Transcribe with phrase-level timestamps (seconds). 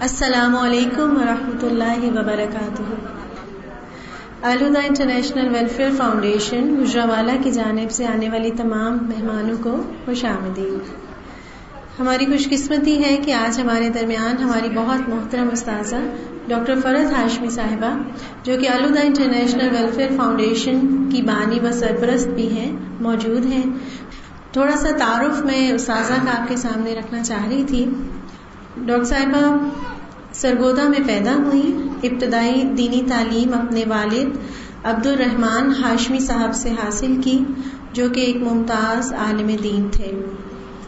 [0.00, 2.82] السلام علیکم ورحمۃ اللہ وبرکاتہ۔
[4.42, 10.90] Al-Huda International Welfare Foundation Gujranwala کی جانب سے آنے والی تمام مہمانوں کو خوش آمدید۔
[12.00, 15.96] ہماری خوش قسمتی ہے کہ آج ہمارے درمیان ہماری بہت محترم استاذہ
[16.48, 17.98] ڈاکٹر فرد ہاشمی صاحبہ،
[18.42, 23.62] جو کہ الہدا انٹرنیشنل ویلفیئر فاؤنڈیشن کی بانی و سرپرست بھی ہیں، موجود ہیں۔
[24.52, 27.90] تھوڑا سا تعارف میں استاذہ کا آپ کے سامنے رکھنا چاہ رہی تھی۔
[28.84, 29.68] ڈاکٹر صاحبہ،
[30.32, 34.36] سرگودا میں پیدا ہوئی ابتدائی دینی تعلیم اپنے والد
[34.84, 37.44] عبد الرحمان ہاشمی صاحب سے حاصل کی،
[37.92, 40.10] جو کہ ایک ممتاز عالم دین تھے۔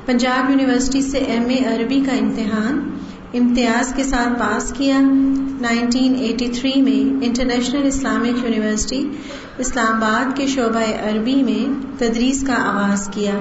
[0.06, 2.90] پنجاب یونیورسٹی سے ایم اے عربی کا امتحان
[3.34, 4.98] امتیاز کے ساتھ پاس کیا۔
[5.60, 9.10] 1983 میں international Islamic university
[9.58, 13.32] Islamabad کے شعبہ عربی میں تدریس کا آغاز کیا۔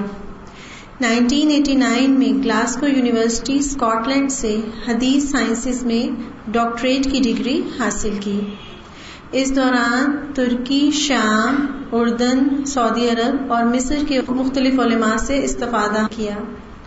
[1.06, 8.40] 1989 میں گلاسکو یونیورسٹی اسکاٹ لینڈ سے حدیث سائنسز میں ڈاکٹریٹ کی ڈگری حاصل کی۔
[9.32, 16.36] اس دوران ترکی، شام، اردن، سعودی عرب اور مصر کے مختلف علماء سے استفادہ کیا۔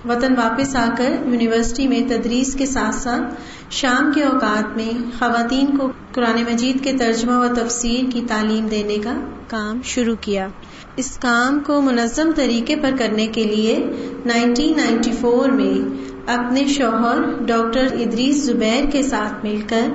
[0.07, 5.77] وطن واپس آ کر یونیورسٹی میں تدریس کے ساتھ ساتھ شام کے اوقات میں خواتین
[5.77, 9.13] کو قرآن مجید کے ترجمہ و تفسیر کی تعلیم دینے کا
[9.47, 10.47] کام شروع کیا۔
[10.95, 13.75] اس کام کو منظم طریقے پر کرنے کے لیے
[14.25, 15.75] 1994 میں
[16.31, 19.89] اپنے شوہر ڈاکٹر ادریس زبیر کے ساتھ مل کر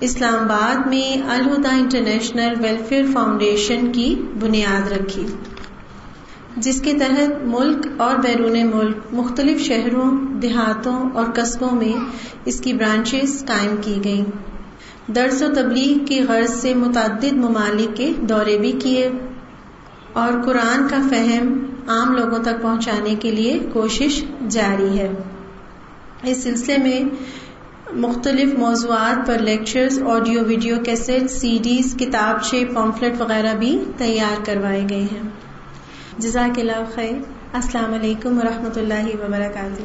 [0.00, 5.26] اسلام آباد میں الہدا انٹرنیشنل ویلفیئر فاؤنڈیشن کی بنیاد رکھی،
[6.56, 11.92] جس کے تحت ملک اور بیرون ملک، مختلف شہروں، دیہاتوں اور قصبوں میں
[12.44, 14.24] اس کی برانچز قائم کی گئیں۔
[15.12, 19.10] درس و تبلیغ کی غرض سے متعدد ممالک کے دورے بھی کیے۔
[20.14, 25.12] اور قرآن کا فہم عام لوگوں تک پہنچانے کے لیے کوشش جاری ہے۔
[26.22, 27.00] اس سلسلے میں
[27.92, 31.30] مختلف موضوعات پر lectures, audio, video cassette
[31.62, 35.22] CDs کتاب چھ پمفلٹ وغیرہ بھی تیار کروائے گئے ہیں۔
[36.18, 37.14] جزاک اللہ خیر۔
[37.52, 39.82] السلام علیکم و رحمۃ اللہ وبرکاتہ۔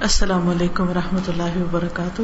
[0.00, 2.22] السلام علیکم و رحمۃ اللہ وبرکاتہ۔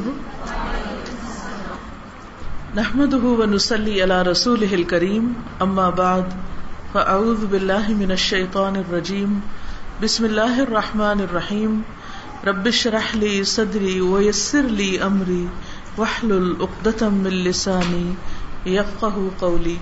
[2.76, 6.24] نحمده ونصلي على رسوله الكريم اما بعد
[6.94, 9.40] فاعوذ بالله من الشيطان الرجيم،
[10.02, 11.82] بسم الله الرحمن الرحيم،
[12.46, 15.48] رب اشرح لي صدري ويسر لي امري
[15.98, 18.14] واحلل عقدة من لساني
[18.66, 19.76] يفقهوا قولي.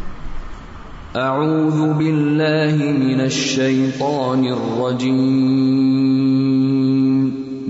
[1.16, 5.20] اعوذ بالله من الشيطان الرجيم.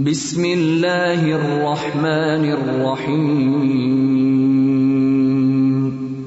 [0.08, 4.59] بسم الله الرحمن الرحيم.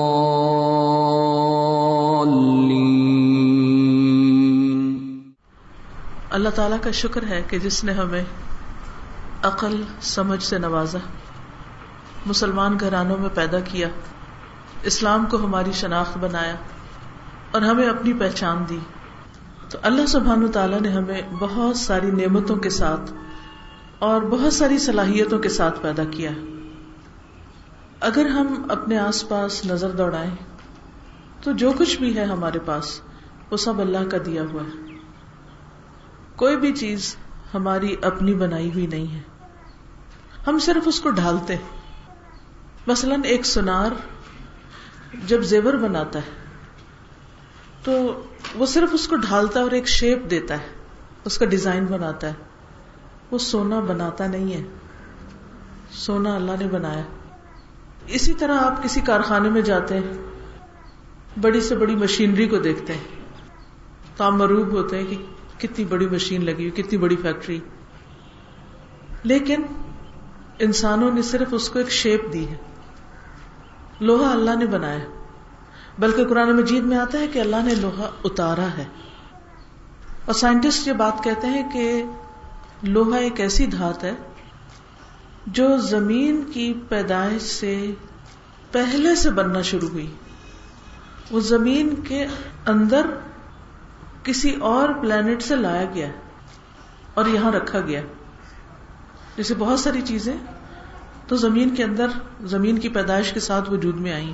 [6.31, 8.25] اللہ تعالیٰ کا شکر ہے کہ جس نے ہمیں
[9.43, 10.99] عقل، سمجھ سے نوازا،
[12.27, 13.89] مسلمان گھرانوں میں پیدا کیا،
[14.83, 16.55] اسلام کو ہماری شناخت بنایا
[17.51, 18.79] اور ہمیں اپنی پہچان دی۔
[19.71, 23.13] تو اللہ سبحان تعالیٰ نے ہمیں بہت ساری نعمتوں کے ساتھ
[23.99, 26.31] اور بہت ساری صلاحیتوں کے ساتھ پیدا کیا
[28.01, 30.35] اگر ہم اپنے آس پاس نظر دوڑائیں،
[31.43, 33.01] تو جو کچھ بھی ہے ہمارے پاس،
[33.51, 34.95] وہ سب اللہ کا دیا ہوا ہے۔
[36.37, 37.17] کوئی بھی چیز
[37.55, 39.21] ہماری اپنی بنائی ہوئی نہیں ہے۔
[40.47, 41.57] ہم صرف اس کو ڈھالتے
[42.87, 43.91] مثلاً ایک سنار
[45.27, 46.31] جب زیور بناتا ہے،
[47.85, 48.23] تو
[48.55, 50.67] وہ صرف اس کو ڈھالتا ہے اور ایک شیپ دیتا ہے،
[51.25, 52.33] اس کا ڈیزائن بناتا ہے۔
[53.31, 54.63] وہ سونا بناتا نہیں ہے۔
[55.91, 57.03] سونا اللہ نے بنایا۔
[58.07, 60.13] اسی طرح آپ کسی کارخانے میں جاتے ہیں،
[61.41, 63.05] بڑی سے بڑی مشینری کو دیکھتے ہیں۔
[64.17, 65.17] تو آپ مروب ہوتے ہیں کہ
[65.59, 67.61] کتنی بڑی مشین لگی ہوئی، کتنی بڑی فیکٹری
[69.23, 69.63] لیکن
[70.59, 72.55] انسانوں نے صرف اس کو ایک شیپ دی ہے۔
[74.01, 74.99] لوہا اللہ نے بنایا۔
[76.01, 78.85] بلکہ قرآن مجید میں آتا ہے کہ اللہ نے لوہا اتارا ہے۔
[80.25, 82.05] اور سائنٹسٹ یہ بات کہتے ہیں کہ
[82.83, 84.13] لوہا ایک ایسی دھات ہے
[85.47, 87.91] جو زمین کی پیدائش سے
[88.73, 90.11] پہلے سے بننا شروع ہوئی۔
[91.31, 92.27] وہ زمین کے
[92.67, 93.07] اندر
[94.23, 96.09] کسی اور پلانٹ سے لایا گیا
[97.15, 98.01] اور یہاں رکھا گیا۔
[99.37, 100.37] جیسے بہت ساری چیزیں
[101.27, 102.07] تو زمین کے اندر
[102.41, 104.33] زمین کی پیدائش کے ساتھ وجود میں آئی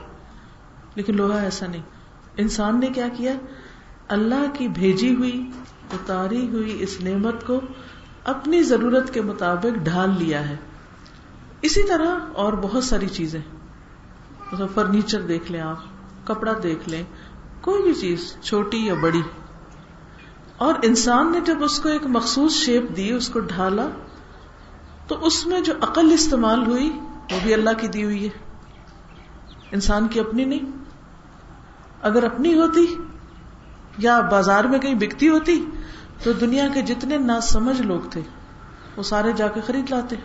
[0.97, 1.83] لیکن لوہا ایسا نہیں۔
[2.37, 3.33] انسان نے کیا کیا؟
[4.09, 5.51] اللہ کی بھیجی ہوئی،
[5.93, 7.61] اتاری ہوئی اس نعمت کو
[8.25, 10.57] اپنی ضرورت کے مطابق ڈھال لیا ہے۔
[11.63, 13.41] اسی طرح اور بہت ساری چیزیں۔
[14.53, 15.77] مطلب فرنیچر دیکھ لیں آپ،
[16.27, 17.05] کپڑا دیکھ لیں،
[17.61, 19.23] کوئی بھی چیز چھوٹی یا بڑی۔
[20.57, 23.89] اور انسان نے جب اس کو ایک مخصوص شیپ دی، اس کو ڈھالا،
[25.09, 26.91] تو اس میں جو عقل استعمال ہوئی،
[27.33, 28.29] وہ بھی اللہ کی دی ہوئی ہے۔
[29.73, 30.76] انسان کی اپنی نہیں۔
[32.07, 32.87] اگر اپنی ہوتی
[33.99, 35.67] یا بازار میں کہیں بکتی ہوتی
[36.23, 38.21] تو دنیا کے جتنے نا سمجھ لوگ تھے،
[38.97, 40.17] وہ سارے جا کے خرید لاتے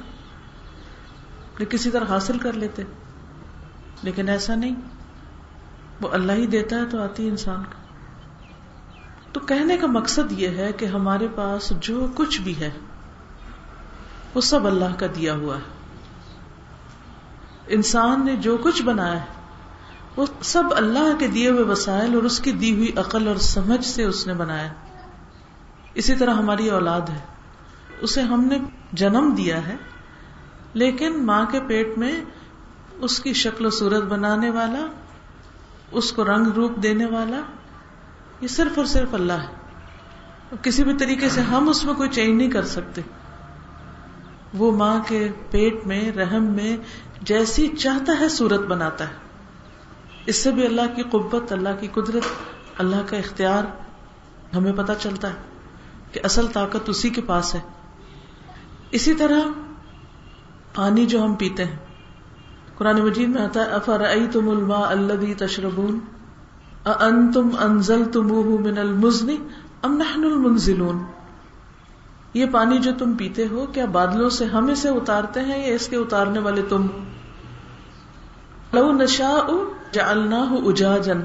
[1.70, 2.84] کسی طرح حاصل کر لیتے۔
[4.04, 4.76] لیکن ایسا نہیں،
[6.02, 7.84] وہ اللہ ہی دیتا ہے تو آتی انسان کا۔
[9.32, 12.70] تو کہنے کا مقصد یہ ہے کہ ہمارے پاس جو کچھ بھی ہے،
[14.36, 15.82] وہ سب اللہ کا دیا ہوا ہے۔
[17.68, 19.41] انسان نے جو کچھ بنایا ہے
[20.16, 23.86] وہ سب اللہ کے دیے ہوئے وسائل اور اس کی دی ہوئی عقل اور سمجھ
[23.86, 24.72] سے اس نے بنایا
[25.94, 27.20] اسی طرح ہماری اولاد ہے
[28.02, 28.58] اسے ہم نے
[28.94, 29.76] جنم دیا ہے
[30.74, 32.12] لیکن ماں کے پیٹ میں
[33.00, 34.86] اس کی شکل و صورت بنانے والا
[35.92, 37.42] اس کو رنگ روپ دینے والا
[38.42, 42.38] یہ صرف اور صرف اللہ ہے کسی بھی طریقے سے ہم اس میں کوئی چینج
[42.38, 43.02] نہیں کر سکتے
[44.54, 46.78] وہ ماں کے پیٹ میں رحم میں
[47.22, 49.30] جیسی چاہتا ہے صورت بناتا ہے
[50.26, 52.24] اس سے بھی اللہ کی قبت اللہ کی قدرت،
[52.78, 53.64] اللہ کا اختیار
[54.56, 55.36] ہمیں پتا چلتا ہے
[56.12, 57.60] کہ اصل طاقت اسی کے پاس ہے۔
[58.92, 59.40] اسی طرح
[60.76, 61.78] پانی جو ہم پیتے ہیں۔
[62.78, 64.02] قرآن مجید میں آتا ہے افر
[64.32, 66.00] تم الما اللہ تشربون؟
[66.86, 68.28] ان تم انزل تم
[68.62, 69.38] من المزنی
[69.84, 71.04] ام نحن المنزلون?
[72.34, 75.88] یہ پانی جو تم پیتے ہو، کیا بادلوں سے ہم اسے اتارتے ہیں یا اس
[75.88, 76.88] کے اتارنے والے تم؟
[78.74, 79.30] لو نشا
[79.92, 81.22] جعلنا اجاجن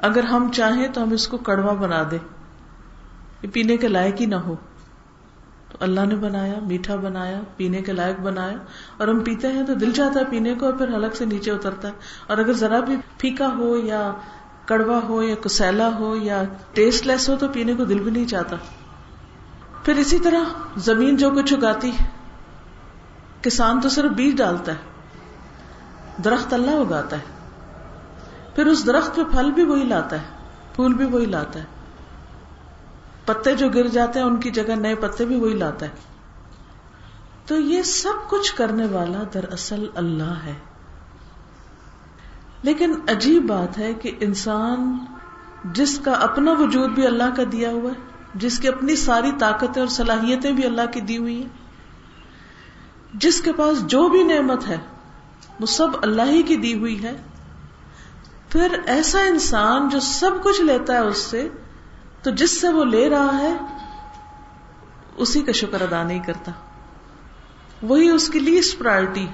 [0.00, 2.18] اگر ہم چاہیں تو ہم اس کو کڑوا بنا دیں۔
[3.42, 4.56] یہ پینے کے لائق ہی نہ ہو۔
[5.70, 8.56] تو اللہ نے بنایا، میٹھا بنایا، پینے کے لائق بنایا۔
[8.96, 11.50] اور ہم پیتے ہیں تو دل چاہتا ہے پینے کو اور پھر حلق سے نیچے
[11.50, 11.92] اترتا ہے۔
[12.26, 14.12] اور اگر ذرا بھی پھیکا ہو یا
[14.66, 16.42] کڑوا ہو یا کسیلا ہو یا
[16.72, 18.56] ٹیسٹ لیس ہو تو پینے کو دل بھی نہیں چاہتا۔
[19.84, 20.44] پھر اسی طرح
[20.76, 21.90] زمین جو کچھ اگاتی
[23.42, 24.97] کسان تو صرف بیج ڈالتا ہے۔
[26.24, 27.38] درخت اللہ اگاتا ہے۔
[28.54, 30.26] پھر اس درخت پہ پھل بھی وہی لاتا ہے،
[30.74, 31.64] پھول بھی وہی لاتا ہے۔
[33.24, 35.90] پتے جو گر جاتے ہیں، ان کی جگہ نئے پتے بھی وہی لاتا ہے۔
[37.46, 40.54] تو یہ سب کچھ کرنے والا دراصل اللہ ہے۔
[42.62, 44.98] لیکن عجیب بات ہے کہ انسان
[45.64, 48.00] جس کا اپنا وجود بھی اللہ کا دیا ہوا ہے،
[48.34, 51.48] جس کی اپنی ساری طاقتیں اور صلاحیتیں بھی اللہ کی دی ہوئی ہیں،
[53.14, 54.78] جس کے پاس جو بھی نعمت ہے
[55.60, 57.16] وہ سب اللہ ہی کی دی ہوئی ہے۔
[58.48, 61.48] پھر ایسا انسان جو سب کچھ لیتا ہے اس سے،
[62.22, 63.52] تو جس سے وہ لے رہا ہے،
[65.16, 66.52] اسی کا شکر ادا نہیں کرتا۔
[67.82, 69.26] وہی اس کی لیسٹ پرائرٹی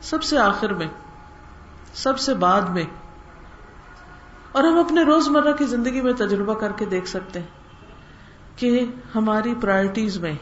[0.00, 0.86] سب سے آخر میں،
[1.94, 2.84] سب سے بعد میں۔
[4.52, 7.46] اور ہم اپنے روز مرہ کی زندگی میں تجربہ کر کے دیکھ سکتے ہیں
[8.56, 8.84] کہ
[9.14, 10.34] ہماری پرائرٹیز میں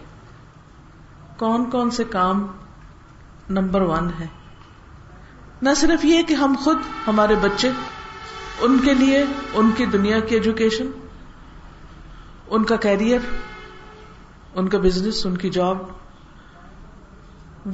[1.37, 2.47] کون کون سے کام
[3.51, 4.27] نمبر ون ہے۔
[5.63, 7.71] نہ صرف یہ کہ ہم خود ہمارے بچے،
[8.61, 10.91] ان کے لیے، ان کی دنیا کی ایجوکیشن
[12.49, 13.19] ان کا کیریئر
[14.55, 15.79] ان کا بزنس ان کی جاب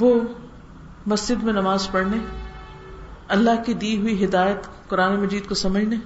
[0.01, 0.21] وہ
[1.07, 2.17] مسجد میں نماز پڑھنے،
[3.29, 5.97] اللہ کی دی ہوئی ہدایت قرآن مجید کو سمجھنے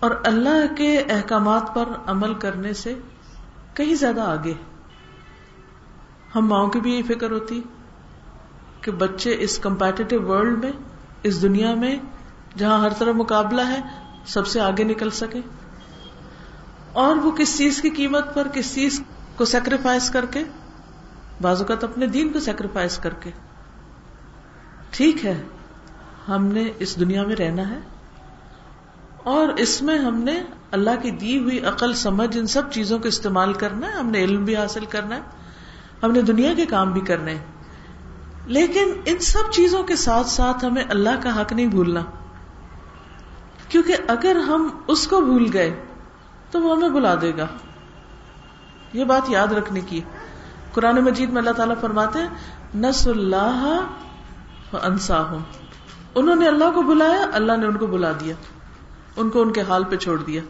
[0.00, 2.94] اور اللہ کے احکامات پر عمل کرنے سے
[3.74, 4.54] کہیں زیادہ آگے۔
[6.34, 7.62] ہم ماؤں کی بھی یہی فکر ہوتی۔
[8.82, 10.72] کہ بچے اس کمپیٹیو ورلڈ میں،
[11.22, 11.98] اس دنیا میں،
[12.58, 13.80] جہاں ہر طرح مقابلہ ہے،
[14.26, 15.40] سب سے آگے نکل سکے
[16.92, 19.02] اور وہ کس چیز کی قیمت پر، کس چیز
[19.36, 20.44] کو سیکریفائس کر کے،
[21.40, 23.30] بعض اوقات اپنے دین کو سیکریفائس کر کے۔
[24.90, 25.42] ٹھیک ہے،
[26.28, 27.78] ہم نے اس دنیا میں رہنا ہے۔
[29.24, 33.08] اور اس میں ہم نے اللہ کی دی ہوئی عقل، سمجھ، ان سب چیزوں کو
[33.08, 35.20] استعمال کرنا ہے۔ ہم نے علم بھی حاصل کرنا ہے۔
[36.02, 37.34] ہم نے دنیا کے کام بھی کرنے
[38.46, 42.00] لیکن ان سب چیزوں کے ساتھ ساتھ ہمیں اللہ کا حق نہیں بھولنا۔
[43.68, 45.84] کیونکہ اگر ہم اس کو بھول گئے
[46.50, 47.46] تو وہ ہمیں بلا دے گا۔
[48.92, 50.00] یہ بات یاد رکھنے کی۔
[50.72, 52.28] قرآن مجید میں اللہ تعالیٰ فرماتے ہیں
[52.74, 53.86] نس اللہ
[54.82, 55.22] انسا
[56.14, 58.34] انہوں نے اللہ کو بلایا، اللہ نے ان کو بلا دیا۔
[59.16, 60.40] ان کو ان کے حال پہ چھوڑ دیا۔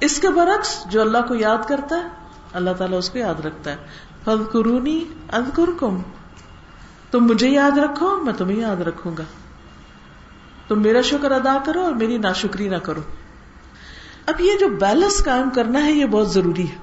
[0.00, 2.08] اس کے برعکس جو اللہ کو یاد کرتا ہے،
[2.52, 3.76] اللہ تعالیٰ اس کو یاد رکھتا ہے۔
[4.24, 5.04] فض قرونی
[7.10, 9.22] تم مجھے یاد رکھو، میں تمہیں یاد رکھوں گا۔
[10.68, 13.00] تم میرا شکر ادا کرو اور میری ناشکری نہ کرو۔
[14.26, 16.76] اب یہ جو بیلنس قائم کرنا ہے، یہ بہت ضروری ہے۔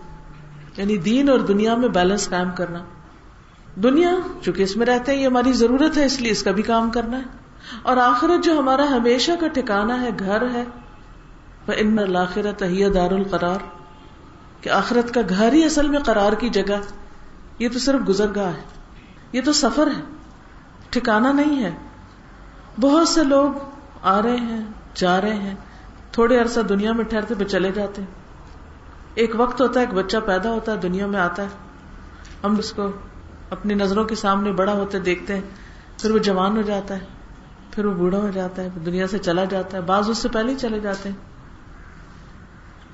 [0.77, 2.79] یعنی دین اور دنیا میں بیلنس قائم کرنا۔
[3.75, 4.10] دنیا،
[4.41, 6.91] چونکہ اس میں رہتے ہیں، یہ ہماری ضرورت ہے، اس لیے اس کا بھی کام
[6.91, 7.24] کرنا ہے۔
[7.82, 10.65] اور آخرت جو ہمارا ہمیشہ کا ٹھکانا ہے، گھر ہے۔
[11.67, 12.63] وہ ان الآخرت
[12.94, 13.60] دار القرار۔
[14.62, 16.77] کہ آخرت کا گھر ہی اصل میں قرار کی جگہ۔
[17.60, 18.63] یہ تو صرف گزر گاہ ہے۔
[19.32, 20.14] یہ تو سفر ہے۔
[20.89, 21.72] ٹھکانا نہیں ہے۔
[22.82, 23.51] بہت سے لوگ
[24.01, 24.62] آ رہے ہیں،
[24.96, 25.56] جا رہے ہیں۔
[26.12, 28.10] تھوڑے عرصہ دنیا میں ٹھہرتے پہ چلے جاتے ہیں۔
[29.15, 31.48] ایک وقت ہوتا ہے، ایک بچہ پیدا ہوتا ہے، دنیا میں آتا ہے۔
[32.44, 32.88] ہم اس کو
[33.50, 35.42] اپنی نظروں کے سامنے بڑا ہوتے دیکھتے ہیں،
[36.00, 37.06] پھر وہ جوان ہو جاتا ہے،
[37.72, 40.51] پھر وہ بوڑھا ہو جاتا ہے، دنیا سے چلا جاتا ہے۔ بعض اس سے پہلے
[40.51, 41.15] ہی چلے جاتے ہیں۔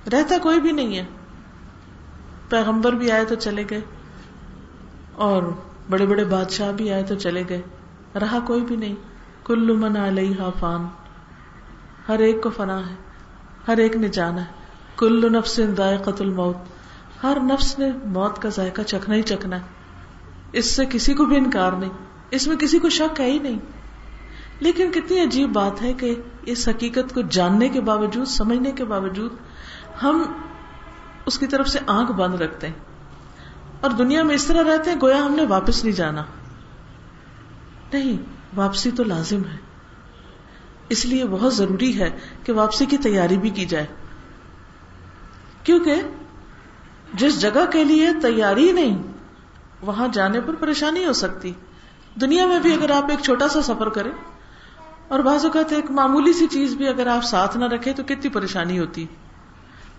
[0.10, 1.06] رہتا کوئی بھی نہیں ہے۔
[2.50, 3.82] پیغمبر بھی آئے تو چلے گئے،
[5.16, 5.44] اور
[5.90, 7.62] بڑے بڑے بادشاہ بھی آئے تو چلے گئے۔
[8.20, 8.96] رہا کوئی بھی نہیں۔
[9.44, 10.88] کل من علیہ فان۔
[12.08, 12.96] ہر ایک کو فنا ہے،
[13.68, 14.52] ہر ایک نے جانا ہے۔
[14.98, 16.58] کل نفس ذائقت الموت۔
[17.24, 19.62] ہر نفس نے موت کا ذائقہ چکھنا ہی چکھنا ہے۔
[20.52, 21.90] اس سے کسی کو بھی انکار نہیں،
[22.32, 23.60] اس میں کسی کو شک ہے ہی نہیں۔
[24.60, 26.16] لیکن کتنی عجیب بات ہے کہ
[26.46, 29.32] اس حقیقت کو جاننے کے باوجود، سمجھنے کے باوجود
[30.04, 30.24] ہم
[31.26, 32.74] اس کی طرف سے آنکھ بند رکھتے ہیں۔
[33.82, 36.24] اور دنیا میں اس طرح رہتے ہیں، گویا ہم نے واپس نہیں جانا۔
[37.94, 38.18] نہیں،
[38.56, 39.58] واپسی تو لازم ہے۔
[40.90, 42.10] اس لیے بہت ضروری ہے
[42.44, 43.86] کہ واپسی کی تیاری بھی کی جائے۔
[45.64, 45.96] کیونکہ
[47.14, 49.04] جس جگہ کے لیے تیاری نہیں،
[49.82, 51.54] وہاں جانے پر پریشانی ہو سکتی۔
[52.22, 54.12] دنیا میں بھی اگر آپ ایک چھوٹا سا سفر کریں،
[55.08, 58.30] اور بعض اوقات ایک معمولی سی چیز بھی اگر آپ ساتھ نہ رکھے تو کتنی
[58.30, 59.06] پریشانی ہوتی۔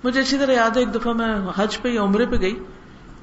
[0.05, 2.59] مجھے اچھی طرح یاد ہے، ایک دفعہ میں حج پہ یا عمرے پہ گئی،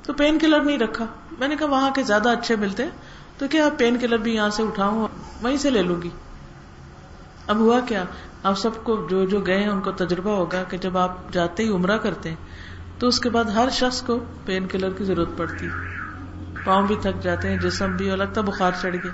[0.04, 1.06] تو پین کلر نہیں رکھا۔
[1.40, 2.86] میں نے کہا، وہاں کے زیادہ اچھے ملتے۔
[3.40, 5.08] تو کیا پین کلر بھی یہاں سے اٹھاؤں
[5.42, 6.10] وہیں سے لے لوں گی؟
[7.48, 8.04] اب ہوا کیا؟
[8.44, 11.64] آپ سب کو جو جو گئے ہیں ان کو تجربہ ہوگا کہ جب آپ جاتے
[11.64, 12.36] ہی عمرہ کرتے ہیں،
[13.00, 15.68] تو اس کے بعد ہر شخص کو پین کلر کی ضرورت پڑتی۔
[16.64, 19.12] پاؤں بھی تھک جاتے ہیں، جسم بھی، اور لگتا بخار چڑھ گیا۔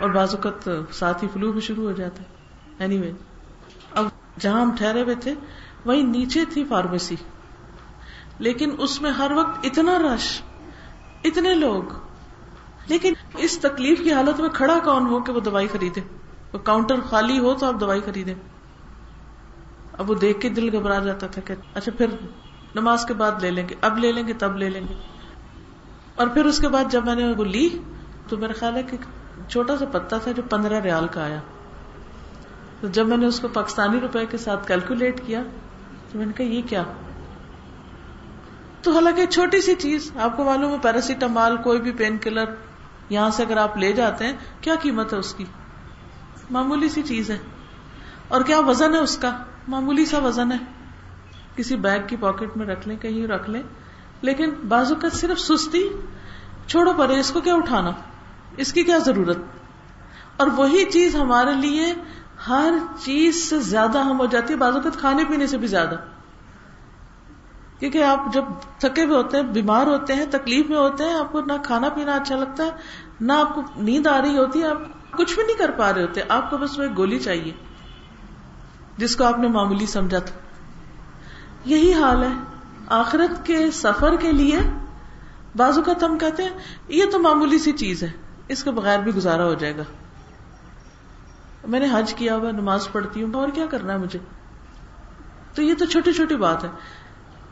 [0.00, 2.28] اور بعض اوقات ساتھ ہی فلو بھی شروع ہو جاتا ہے۔
[2.78, 3.12] اینی وے
[3.94, 4.06] اب
[4.40, 5.34] جہاں ہم ٹھہرے ہوئے تھے،
[5.84, 7.16] وہیں نیچے تھی فارمیسی۔
[8.38, 10.42] لیکن اس میں ہر وقت اتنا رش،
[11.24, 12.11] اتنے لوگ۔
[12.86, 16.00] لیکن اس تکلیف کی حالت میں کھڑا کون ہو کہ وہ دوائی خریدے؟
[16.52, 18.34] وہ کاؤنٹر خالی ہو تو آپ دوائی خریدیں۔
[19.98, 22.06] اب وہ دیکھ کے دل گھبرا جاتا تھا کہ اچھا پھر
[22.74, 24.94] نماز کے بعد لے لیں گے، اب لے لیں گے، تب لے لیں گے۔
[26.14, 27.78] اور پھر اس کے بعد جب میں نے وہ لی
[28.28, 28.96] تو میرا خیال ہے کہ
[29.48, 31.40] چھوٹا سا پتا تھا جو پندرہ ریال کا آیا۔
[32.80, 35.42] تو جب میں نے اس کو پاکستانی روپے کے ساتھ کیلکولیٹ کیا
[36.12, 36.82] تو میں نے کہا، یہ کیا؟
[38.82, 42.44] تو حالانکہ چھوٹی سی چیز، آپ کو معلوم ہے پیراسیٹامال، کوئی بھی پین کلر
[43.12, 45.44] یہاں سے اگر آپ لے جاتے ہیں، کیا قیمت ہے اس کی؟
[46.50, 47.38] معمولی سی چیز ہے۔
[48.28, 49.38] اور کیا وزن ہے اس کا؟
[49.68, 50.56] معمولی سا وزن ہے۔
[51.56, 53.62] کسی بیگ کی پاکٹ میں رکھ لیں، کہیں رکھ لیں۔
[54.20, 55.88] لیکن بازو کا صرف سستی،
[56.66, 57.90] چھوڑو پڑے اس کو کیا اٹھانا؟
[58.56, 59.38] اس کی کیا ضرورت؟
[60.36, 61.94] اور وہی چیز ہمارے لیے
[62.48, 65.94] ہر چیز سے زیادہ ہم ہو جاتی ہے۔ بازو کا کھانے پینے سے بھی زیادہ۔
[67.82, 68.44] کیونکہ آپ جب
[68.78, 71.88] تھکے ہوئے ہوتے ہیں، بیمار ہوتے ہیں، تکلیف میں ہوتے ہیں، آپ کو نہ کھانا
[71.88, 72.70] پینا اچھا لگتا ہے،
[73.20, 76.02] نہ آپ کو نیند آ رہی ہوتی ہے آپ کچھ بھی نہیں کر پا رہے
[76.02, 77.52] ہوتے، آپ کو بس وہ ایک گولی چاہیے،
[78.96, 80.36] جس کو آپ نے معمولی سمجھا تھا۔
[81.64, 82.32] یہی حال ہے۔
[82.88, 84.58] آخرت کے سفر کے لیے
[85.56, 86.50] بازو کا تم کہتے ہیں،
[86.88, 88.10] یہ تو معمولی سی چیز ہے،
[88.48, 89.82] اس کے بغیر بھی گزارا ہو جائے گا۔
[91.68, 94.18] میں نے حج کیا ہوا، نماز پڑھتی ہوں، اور کیا کرنا ہے مجھے؟
[95.54, 96.68] تو یہ تو چھوٹی چھوٹی بات ہے۔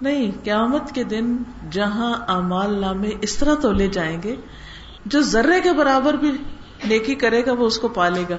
[0.00, 1.36] نہیں، قیامت کے دن
[1.70, 4.36] جہاں امال نامے اس طرح تو لے جائیں گے،
[5.06, 6.30] جو ذرے کے برابر بھی
[6.84, 8.36] نیکی کرے گا وہ اس کو پالے گا،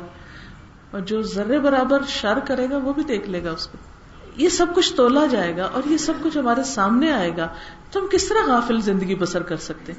[0.92, 3.78] اور جو ذرے برابر شر کرے گا وہ بھی دیکھ لے گا اس کو۔
[4.36, 7.48] یہ سب کچھ تولا جائے گا اور یہ سب کچھ ہمارے سامنے آئے گا۔
[7.92, 9.94] تو ہم کس طرح غافل زندگی بسر کر سکتے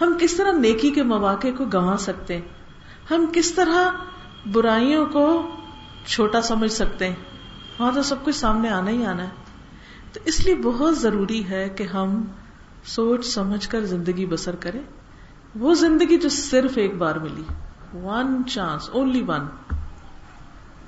[0.00, 2.48] ہم کس طرح نیکی کے مواقع کو گنوا سکتے ہیں؟
[3.10, 3.90] ہم کس طرح
[4.52, 5.24] برائیوں کو
[6.06, 7.14] چھوٹا سمجھ سکتے ہیں؟
[7.78, 9.39] وہاں تو سب کچھ سامنے آنا ہی آنا ہے۔
[10.12, 12.24] تو اس لیے بہت ضروری ہے کہ ہم
[12.84, 14.80] سوچ سمجھ کر زندگی بسر کریں۔
[15.58, 17.42] وہ زندگی جو صرف ایک بار ملی
[17.94, 19.46] ون چانس اونلی ون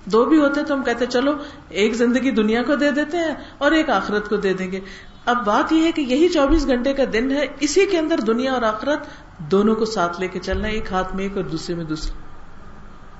[0.04, 1.32] دو بھی ہوتے تو ہم کہتے، چلو،
[1.68, 4.80] ایک زندگی دنیا کو دے دیتے ہیں اور ایک آخرت کو دے دیں گے۔
[5.26, 8.52] اب بات یہ ہے کہ یہی چوبیس گھنٹے کا دن ہے، اسی کے اندر دنیا
[8.52, 9.06] اور آخرت
[9.38, 12.12] دونوں کو ساتھ لے کے چلنا، ایک ہاتھ میں، ایک اور دوسرے میں، دوسرے۔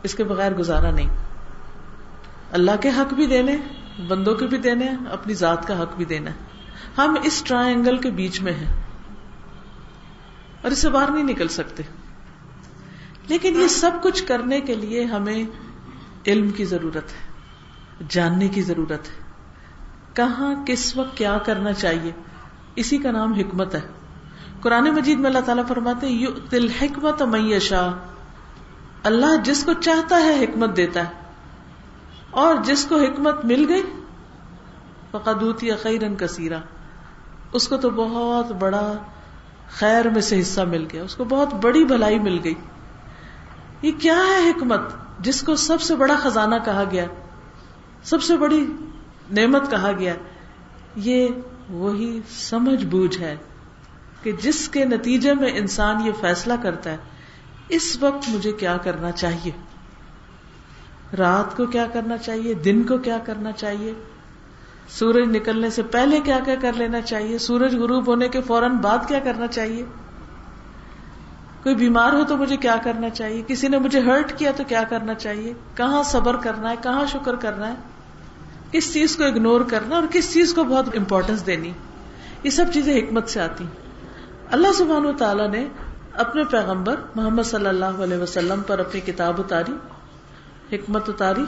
[0.02, 1.08] اس کے بغیر گزارا نہیں۔
[2.52, 3.56] اللہ کے حق بھی دینے
[3.98, 6.36] بندوں کے بھی دینے ہیں اپنی ذات کا حق بھی دینا ہے۔
[6.98, 8.82] ہم اس ٹرائنگل کے بیچ میں ہیں
[10.62, 11.82] اور اس سے باہر نہیں نکل سکتے۔
[13.28, 15.44] لیکن یہ سب کچھ کرنے کے لیے ہمیں
[16.26, 17.32] علم کی ضرورت ہے،
[18.08, 19.22] جاننے کی ضرورت ہے۔
[20.14, 22.12] کہاں، کس وقت کیا کرنا چاہیے؟
[22.76, 23.80] اسی کا نام حکمت ہے۔
[24.60, 27.90] قرآن مجید میں اللہ تعالیٰ فرماتے دل حکمت میشا
[29.02, 31.21] اللہ جس کو چاہتا ہے حکمت دیتا ہے۔
[32.32, 33.82] اور جس کو حکمت مل گئی
[35.10, 36.58] فقدوتی خیرن کثیرہ
[37.52, 38.92] اس کو تو بہت بڑا
[39.70, 42.54] خیر میں سے حصہ مل گیا، اس کو بہت بڑی بھلائی مل گئی۔
[43.82, 44.80] یہ کیا ہے حکمت
[45.20, 47.04] جس کو سب سے بڑا خزانہ کہا گیا،
[48.02, 48.66] سب سے بڑی
[49.30, 50.14] نعمت کہا گیا؟
[50.96, 51.28] یہ
[51.70, 53.36] وہی سمجھ بوجھ ہے
[54.22, 56.96] کہ جس کے نتیجے میں انسان یہ فیصلہ کرتا ہے،
[57.68, 59.50] اس وقت مجھے کیا کرنا چاہیے؟
[61.18, 63.92] رات کو کیا کرنا چاہیے؟ دن کو کیا کرنا چاہیے؟
[64.88, 68.98] سورج نکلنے سے پہلے کیا کیا کر لینا چاہیے؟ سورج غروب ہونے کے فوراً بعد
[69.08, 69.84] کیا کرنا چاہیے؟
[71.62, 74.82] کوئی بیمار ہو تو مجھے کیا کرنا چاہیے؟ کسی نے مجھے ہرٹ کیا تو کیا
[74.82, 77.74] کرنا چاہیے؟ کہاں صبر کرنا ہے؟ کہاں شکر کرنا ہے؟
[78.70, 81.72] کس چیز کو اگنور کرنا اور کس چیز کو بہت امپورٹینس دینی؟
[82.42, 83.64] یہ سب چیزیں حکمت سے آتی
[84.50, 85.68] اللہ سبحان و تعالیٰ نے
[86.12, 89.72] اپنے پیغمبر محمد صلی اللہ علیہ وسلم پر اپنی کتاب اتاری۔
[90.72, 91.44] حکمت اتاری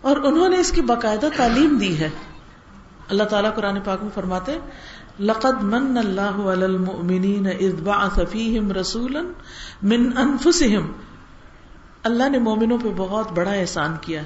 [0.00, 2.08] اور انہوں نے اس کی باقاعدہ تعلیم دی ہے۔
[3.08, 4.58] اللہ تعالیٰ قرآن پاک میں فرماتے
[5.20, 9.22] لقد من اللہ المؤمنین اذ بعث فیہم رسولا
[9.82, 10.92] من انفسہم۔
[12.02, 14.22] اللہ نے مومنوں پہ بہت بڑا احسان کیا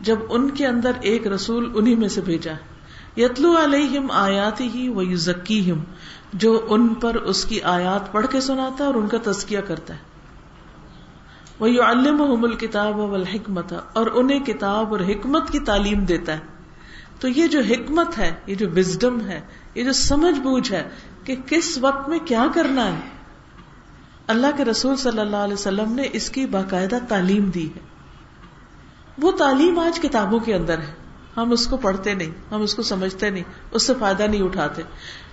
[0.00, 2.52] جب ان کے اندر ایک رسول انہی میں سے بھیجا،
[3.16, 5.80] یتلو علیہم آیاتی ہی و یزکیہم
[6.32, 9.94] جو ان پر اس کی آیات پڑھ کے سناتا ہے اور ان کا تذکیہ کرتا
[9.94, 10.07] ہے۔
[11.60, 16.38] وہ یو الم الکتاب والحکمت اور انہیں کتاب اور حکمت کی تعلیم دیتا ہے۔
[17.20, 19.40] تو یہ جو حکمت ہے، یہ جو وزڈم ہے،
[19.74, 20.88] یہ جو سمجھ بوجھ ہے
[21.24, 23.00] کہ کس وقت میں کیا کرنا ہے۔
[24.26, 27.80] اللہ کے رسول صلی اللہ علیہ وسلم نے اس کی باقاعدہ تعلیم دی ہے۔
[29.18, 30.92] وہ تعلیم آج کتابوں کے اندر ہے۔
[31.36, 34.82] ہم اس کو پڑھتے نہیں، ہم اس کو سمجھتے نہیں، اس سے فائدہ نہیں اٹھاتے۔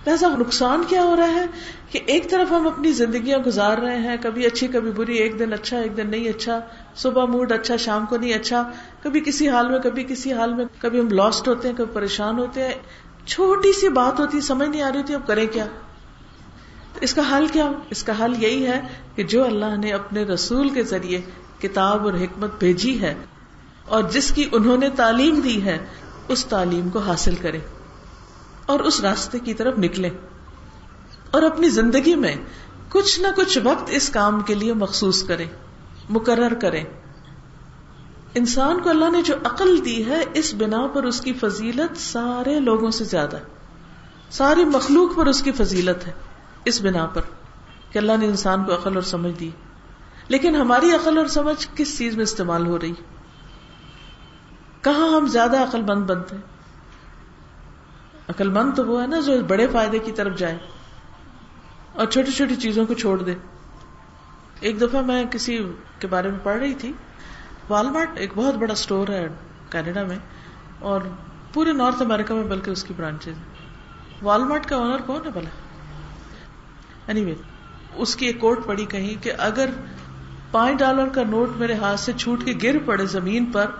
[0.06, 1.46] لہٰذا نقصان کیا ہو رہا ہے
[1.90, 5.52] کہ ایک طرف ہم اپنی زندگیاں گزار رہے ہیں، کبھی اچھی، کبھی بری، ایک دن
[5.52, 6.60] اچھا ایک دن نہیں اچھا
[6.96, 8.70] صبح موڈ اچھا شام کو نہیں اچھا
[9.02, 12.38] کبھی کسی حال میں، کبھی کسی حال میں، کبھی ہم لاسٹ ہوتے ہیں، کبھی پریشان
[12.38, 12.74] ہوتے ہیں۔
[13.26, 15.66] چھوٹی سی بات ہوتی، سمجھ نہیں آ رہی ہوتی، اب کریں کیا؟
[17.00, 18.80] اس کا حل کیا؟ اس کا حل یہی ہے
[19.14, 21.20] کہ جو اللہ نے اپنے رسول کے ذریعے
[21.60, 23.14] کتاب اور حکمت بھیجی ہے
[23.84, 25.78] اور جس کی انہوں نے تعلیم دی ہے،
[26.28, 27.58] اس تعلیم کو حاصل کرے۔
[28.66, 30.10] اور اس راستے کی طرف نکلے
[31.30, 32.36] اور اپنی زندگی میں
[32.88, 35.44] کچھ نہ کچھ وقت اس کام کے لیے مخصوص کرے
[36.10, 36.82] مقرر کرے
[38.34, 42.60] انسان کو اللہ نے جو عقل دی ہے، اس بنا پر اس کی فضیلت سارے
[42.60, 43.42] لوگوں سے زیادہ ہے۔
[44.30, 46.12] ساری مخلوق پر اس کی فضیلت ہے،
[46.64, 47.20] اس بنا پر
[47.92, 49.50] کہ اللہ نے انسان کو عقل اور سمجھ دی۔
[50.28, 52.92] لیکن ہماری عقل اور سمجھ کس چیز میں استعمال ہو رہی؟
[54.80, 56.36] کہاں ہم زیادہ عقل مند بنتے
[58.28, 60.58] عقل مند تو وہ ہے نا جو بڑے فائدے کی طرف جائے
[61.92, 63.34] اور چھوٹی چھوٹی چیزوں کو چھوڑ دے۔
[64.60, 65.58] ایک دفعہ میں کسی
[65.98, 66.92] کے بارے میں پڑھ رہی تھی۔
[67.68, 69.28] والمارٹ ایک بہت بڑا اسٹور ہے
[69.70, 70.18] کینیڈا میں
[70.78, 71.00] اور
[71.52, 75.50] پورے نارتھ امیرکا میں بلکہ اس کی برانچز والمارٹ کا آنر کون ہے بلا
[77.06, 77.34] اینی وے
[77.94, 79.68] اس کی ایک کوٹ پڑی کہیں کہ اگر
[80.50, 83.70] پانچ ڈالر کا نوٹ میرے ہاتھ سے چھوٹ کے گر پڑے زمین پر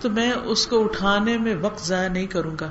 [0.00, 2.70] تو میں اس کو اٹھانے میں وقت ضائع نہیں کروں گا۔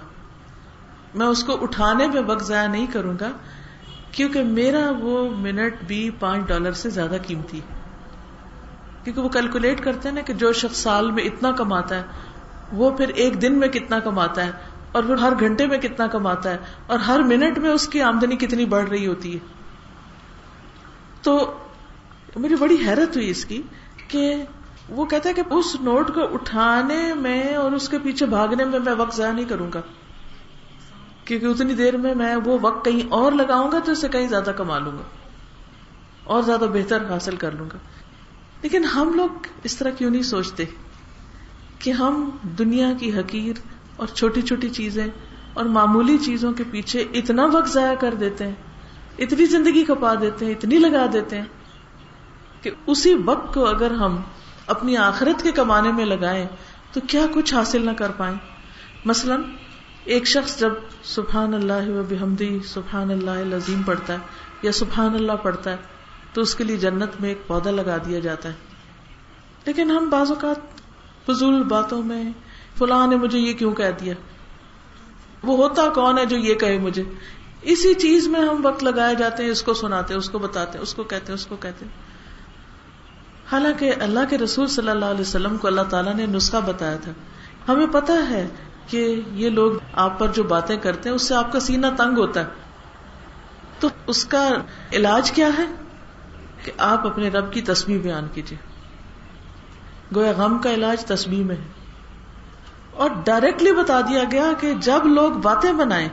[1.13, 3.31] میں اس کو اٹھانے میں وقت ضائع نہیں کروں گا،
[4.11, 7.59] کیونکہ میرا وہ منٹ بھی پانچ ڈالر سے زیادہ قیمتی
[9.03, 12.03] کیونکہ وہ کیلکولیٹ کرتے ہیں نا کہ جو شخص سال میں اتنا کماتا ہے،
[12.73, 14.51] وہ پھر ایک دن میں کتنا کماتا ہے،
[14.91, 18.35] اور پھر ہر گھنٹے میں کتنا کماتا ہے، اور ہر منٹ میں اس کی آمدنی
[18.37, 19.39] کتنی بڑھ رہی ہوتی ہے۔
[21.21, 21.39] تو
[22.35, 23.61] میری بڑی حیرت ہوئی اس کی
[24.07, 24.33] کہ
[24.89, 28.79] وہ کہتا ہے کہ اس نوٹ کو اٹھانے میں اور اس کے پیچھے بھاگنے میں
[28.79, 29.81] میں وقت ضائع نہیں کروں گا۔
[31.31, 34.51] کیونکہ اتنی دیر میں میں وہ وقت کہیں اور لگاؤں گا تو اسے کہیں زیادہ
[34.57, 35.03] کما لوں گا
[36.23, 37.77] اور زیادہ بہتر حاصل کر لوں گا۔
[38.61, 40.65] لیکن ہم لوگ اس طرح کیوں نہیں سوچتے
[41.79, 43.53] کہ ہم دنیا کی حقیر
[43.95, 45.07] اور چھوٹی چھوٹی چیزیں
[45.53, 48.55] اور معمولی چیزوں کے پیچھے اتنا وقت ضائع کر دیتے ہیں،
[49.19, 51.45] اتنی زندگی کپا دیتے ہیں، اتنی لگا دیتے ہیں
[52.61, 54.21] کہ اسی وقت کو اگر ہم
[54.67, 56.45] اپنی آخرت کے کمانے میں لگائیں
[56.93, 58.35] تو کیا کچھ حاصل نہ کر پائیں۔
[59.05, 59.35] مثلا
[60.05, 60.71] ایک شخص جب
[61.03, 64.17] سبحان اللہ و بحمدی سبحان اللہ لذیم پڑھتا ہے
[64.61, 65.75] یا سبحان اللہ پڑھتا ہے،
[66.33, 68.53] تو اس کے لیے جنت میں ایک پودا لگا دیا جاتا ہے۔
[69.65, 70.81] لیکن ہم بعض اوقات
[71.25, 72.31] فضول باتوں میں،
[72.77, 74.13] فلاں نے مجھے یہ کیوں کہہ دیا؟
[75.43, 77.03] وہ ہوتا کون ہے جو یہ کہے مجھے؟
[77.61, 80.77] اسی چیز میں ہم وقت لگائے جاتے ہیں، اس کو سناتے ہیں، اس کو بتاتے
[80.77, 81.91] ہیں، اس کو کہتے ہیں، اس کو کہتے ہیں۔
[83.51, 87.11] حالانکہ اللہ کے رسول صلی اللہ علیہ وسلم کو اللہ تعالیٰ نے نسخہ بتایا تھا۔
[87.67, 88.47] ہمیں پتا ہے
[88.91, 92.17] کہ یہ لوگ آپ پر جو باتیں کرتے ہیں، اس سے آپ کا سینہ تنگ
[92.17, 92.45] ہوتا ہے۔
[93.79, 94.49] تو اس کا
[94.93, 95.65] علاج کیا ہے؟
[96.63, 98.57] کہ آپ اپنے رب کی تصویر بیان کیجیے
[100.15, 101.67] گویا غم کا علاج تصویر میں ہے۔
[102.91, 106.09] اور ڈائریکٹلی بتا دیا گیا کہ جب لوگ باتیں بنائیں،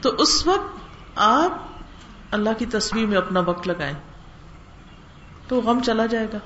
[0.00, 0.78] تو اس وقت
[1.16, 1.52] آپ
[2.30, 3.94] اللہ کی تصویر میں اپنا وقت لگائیں۔
[5.48, 6.38] تو غم چلا جائے گا۔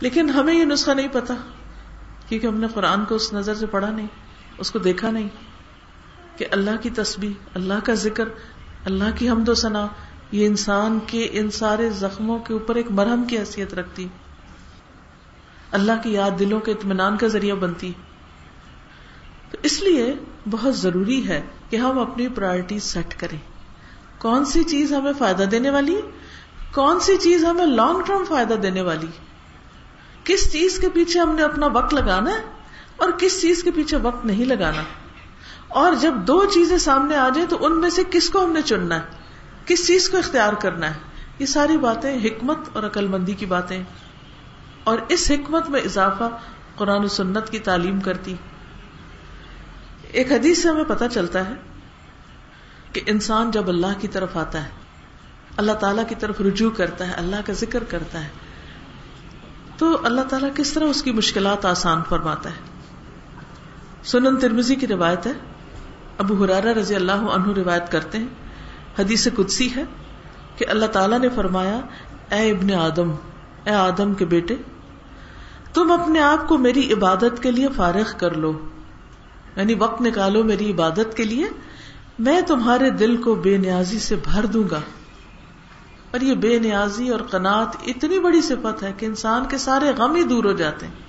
[0.00, 1.34] لیکن ہمیں یہ نسخہ نہیں پتا،
[2.28, 4.25] کیونکہ ہم نے قرآن کو اس نظر سے پڑھا نہیں۔
[4.58, 5.28] اس کو دیکھا نہیں
[6.36, 8.28] کہ اللہ کی تصویر اللہ کا ذکر،
[8.84, 9.86] اللہ کی حمد و ثنا،
[10.32, 14.08] یہ انسان کے، ان سارے زخموں کے اوپر ایک مرہم کی حیثیت رکھتی۔
[15.72, 17.92] اللہ کی یاد دلوں کے اطمینان کا ذریعہ بنتی۔
[19.50, 20.14] تو اس لیے
[20.50, 23.38] بہت ضروری ہے کہ ہم اپنی پرائرٹی سیٹ کریں۔
[24.18, 26.00] کون سی چیز ہمیں فائدہ دینے والی؟
[26.74, 29.06] کون سی چیز ہمیں لانگ ٹرم فائدہ دینے والی؟
[30.24, 32.55] کس چیز کے پیچھے ہم نے اپنا وقت لگانا ہے؟
[32.96, 34.82] اور کس چیز کے پیچھے وقت نہیں لگانا
[35.68, 38.62] اور جب دو چیزیں سامنے آ جائیں تو ان میں سے کس کو ہم نے
[38.62, 39.00] چننا ہے؟
[39.66, 40.94] کس چیز کو اختیار کرنا ہے؟
[41.38, 43.82] یہ ساری باتیں حکمت اور عقل مندی کی باتیں
[44.84, 46.28] اور اس حکمت میں اضافہ
[46.76, 48.34] قرآن و سنت کی تعلیم کرتی۔
[50.12, 51.54] ایک حدیث سے ہمیں پتا چلتا ہے
[52.92, 54.68] کہ انسان جب اللہ کی طرف آتا ہے،
[55.56, 58.28] اللہ تعالی کی طرف رجوع کرتا ہے، اللہ کا ذکر کرتا ہے،
[59.76, 62.75] تو اللہ تعالیٰ کس طرح اس کی مشکلات آسان فرماتا ہے؟
[64.06, 65.32] سنن ترمزی کی روایت ہے۔
[66.18, 68.26] ابو حرارا رضی اللہ عنہ روایت کرتے ہیں۔
[68.98, 69.84] حدیث قدسی ہے
[70.56, 71.80] کہ اللہ تعالیٰ نے فرمایا،
[72.30, 73.10] اے ابن آدم،
[73.64, 74.56] اے آدم کے بیٹے،
[75.74, 78.58] تم اپنے آپ کو میری عبادت کے لیے فارغ کر لو۔
[79.56, 81.46] یعنی وقت نکالو میری عبادت کے لیے۔
[82.18, 84.80] میں تمہارے دل کو بے نیازی سے بھر دوں گا۔
[86.10, 90.14] اور یہ بے نیازی اور قناط اتنی بڑی صفت ہے کہ انسان کے سارے غم
[90.14, 91.05] ہی دور ہو جاتے ہیں۔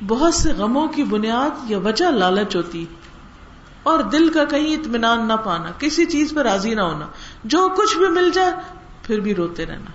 [0.00, 2.84] بہت سے غموں کی بنیاد یا وجہ لالچ ہوتی،
[3.82, 7.06] اور دل کا کہیں اطمینان نہ پانا، کسی چیز پہ راضی نہ ہونا،
[7.44, 8.52] جو کچھ بھی مل جائے،
[9.02, 9.90] پھر بھی روتے رہنا۔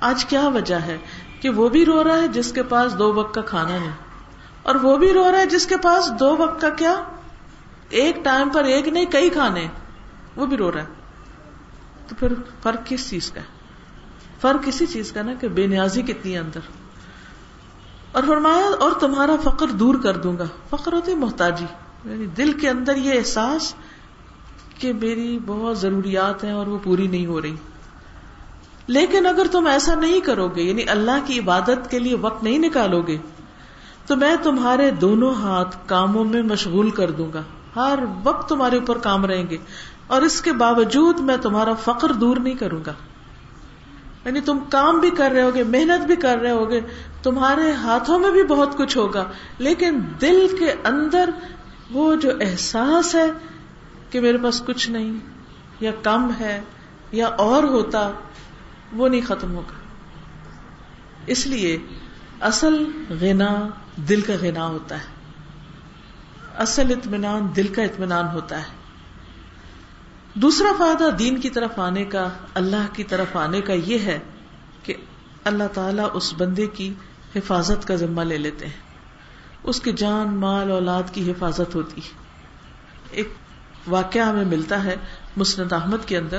[0.00, 0.96] آج کیا وجہ ہے
[1.40, 3.90] کہ وہ بھی رو رہا ہے جس کے پاس دو وقت کا کھانا نہیں،
[4.62, 6.94] اور وہ بھی رو رہا ہے جس کے پاس دو وقت کا کیا؟
[7.90, 9.66] ایک ٹائم پر ایک نہیں، کئی کھانے،
[10.36, 13.58] وہ بھی رو رہا ہے۔ تو پھر فرق کس چیز کا ہے؟
[14.40, 16.60] فرق کسی چیز کا نا کہ بے نیازی کتنی اندر۔
[18.12, 21.64] اور فرمایا، اور تمہارا فقر دور کر دوں گا۔ فخر ہوتی محتاجی۔
[22.04, 23.74] یعنی دل کے اندر یہ احساس
[24.78, 27.54] کہ میری بہت ضروریات ہیں اور وہ پوری نہیں ہو رہی۔
[28.86, 32.58] لیکن اگر تم ایسا نہیں کرو گے یعنی اللہ کی عبادت کے لیے وقت نہیں
[32.58, 33.18] نکالو گے
[34.06, 37.42] تو میں تمہارے دونوں ہاتھ کاموں میں مشغول کر دوں گا۔
[37.76, 39.56] ہر وقت تمہارے اوپر کام رہیں گے۔
[40.06, 42.92] اور اس کے باوجود میں تمہارا فخر دور نہیں کروں گا۔
[44.24, 46.80] یعنی تم کام بھی کر رہے ہوگے، محنت بھی کر رہے ہوگے،
[47.22, 49.24] تمہارے ہاتھوں میں بھی بہت کچھ ہوگا۔
[49.58, 51.30] لیکن دل کے اندر
[51.90, 53.26] وہ جو احساس ہے
[54.10, 55.18] کہ میرے پاس کچھ نہیں،
[55.80, 56.60] یا کم ہے،
[57.12, 58.10] یا اور ہوتا،
[58.92, 59.74] وہ نہیں ختم ہوگا۔
[61.26, 61.78] اس لیے
[62.40, 62.84] اصل
[63.20, 65.20] غنا دل کا غنا ہوتا ہے۔
[66.56, 68.79] اصل اطمینان دل کا اطمینان ہوتا ہے۔
[70.42, 74.18] دوسرا فائدہ دین کی طرف آنے کا، اللہ کی طرف آنے کا یہ ہے
[74.82, 74.94] کہ
[75.44, 76.94] اللہ تعالیٰ اس بندے کی
[77.36, 78.80] حفاظت کا ذمہ لے لیتے ہیں۔
[79.62, 82.00] اس کی جان، مال، اولاد کی حفاظت ہوتی
[83.10, 83.32] ایک
[83.86, 84.96] واقعہ ہمیں ملتا ہے
[85.36, 86.38] مسند احمد کے اندر۔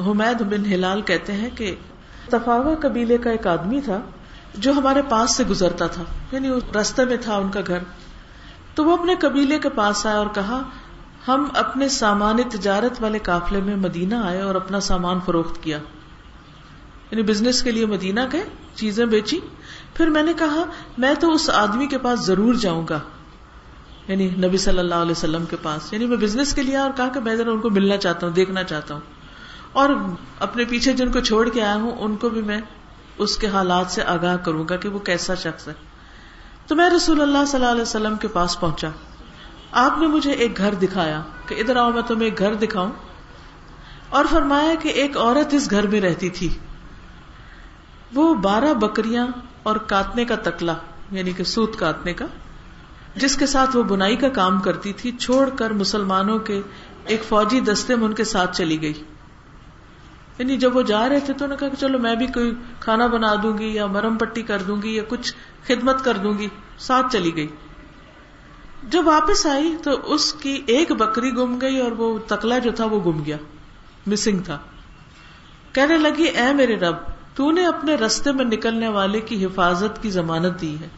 [0.00, 1.74] حمید بن ہلال کہتے ہیں کہ
[2.28, 4.00] تفاوا قبیلے کا ایک آدمی تھا
[4.54, 6.48] جو ہمارے پاس سے گزرتا تھا یعنی
[6.80, 7.78] رستے میں تھا ان کا گھر۔
[8.74, 10.62] تو وہ اپنے قبیلے کے پاس آیا اور کہا
[11.28, 15.78] ہم اپنے سامان تجارت والے قافلے میں مدینہ آئے اور اپنا سامان فروخت کیا۔
[17.10, 19.40] یعنی بزنس کے لیے مدینہ گئے، چیزیں بیچی۔
[19.94, 20.64] پھر میں نے کہا،
[20.98, 23.00] میں تو اس آدمی کے پاس ضرور جاؤں گا۔
[24.08, 27.08] یعنی نبی صلی اللہ علیہ وسلم کے پاس۔ یعنی میں بزنس کے لیے اور کہا
[27.08, 29.00] کہ میں ذرا ان کو ملنا چاہتا ہوں، دیکھنا چاہتا ہوں۔
[29.72, 29.88] اور
[30.38, 32.60] اپنے پیچھے جن کو چھوڑ کے آیا ہوں، ان کو بھی میں
[33.18, 35.74] اس کے حالات سے آگاہ کروں گا کہ وہ کیسا شخص ہے۔
[36.66, 38.88] تو میں رسول اللہ صلی اللہ علیہ وسلم کے پاس پہنچا۔
[39.72, 42.90] آپ نے مجھے ایک گھر دکھایا کہ ادھر آؤ، میں تمہیں ایک گھر دکھاؤں۔
[44.08, 46.58] اور فرمایا کہ ایک عورت اس گھر میں رہتی تھی۔
[48.14, 49.26] وہ بارہ بکریاں
[49.62, 50.74] اور کاتنے کا تکلا
[51.10, 52.26] یعنی کہ سوت کاتنے کا،
[53.16, 56.60] جس کے ساتھ وہ بنائی کا کام کرتی تھی، چھوڑ کر مسلمانوں کے
[57.04, 59.02] ایک فوجی دستے میں ان کے ساتھ چلی گئی۔
[60.38, 62.54] یعنی جب وہ جا رہے تھے تو انہوں نے کہا کہ چلو میں بھی کوئی
[62.80, 65.34] کھانا بنا دوں گی یا مرم پٹی کر دوں گی یا کچھ
[65.66, 67.46] خدمت کر دوں گی، ساتھ چلی گئی۔
[68.82, 72.84] جب واپس آئی تو اس کی ایک بکری گم گئی اور وہ تکلا جو تھا
[72.84, 73.36] وہ گم گیا
[74.06, 74.58] مسنگ تھا۔
[75.72, 76.96] کہنے لگی، اے میرے رب،
[77.34, 80.88] تو نے اپنے رستے میں نکلنے والے کی حفاظت کی ضمانت دی ہے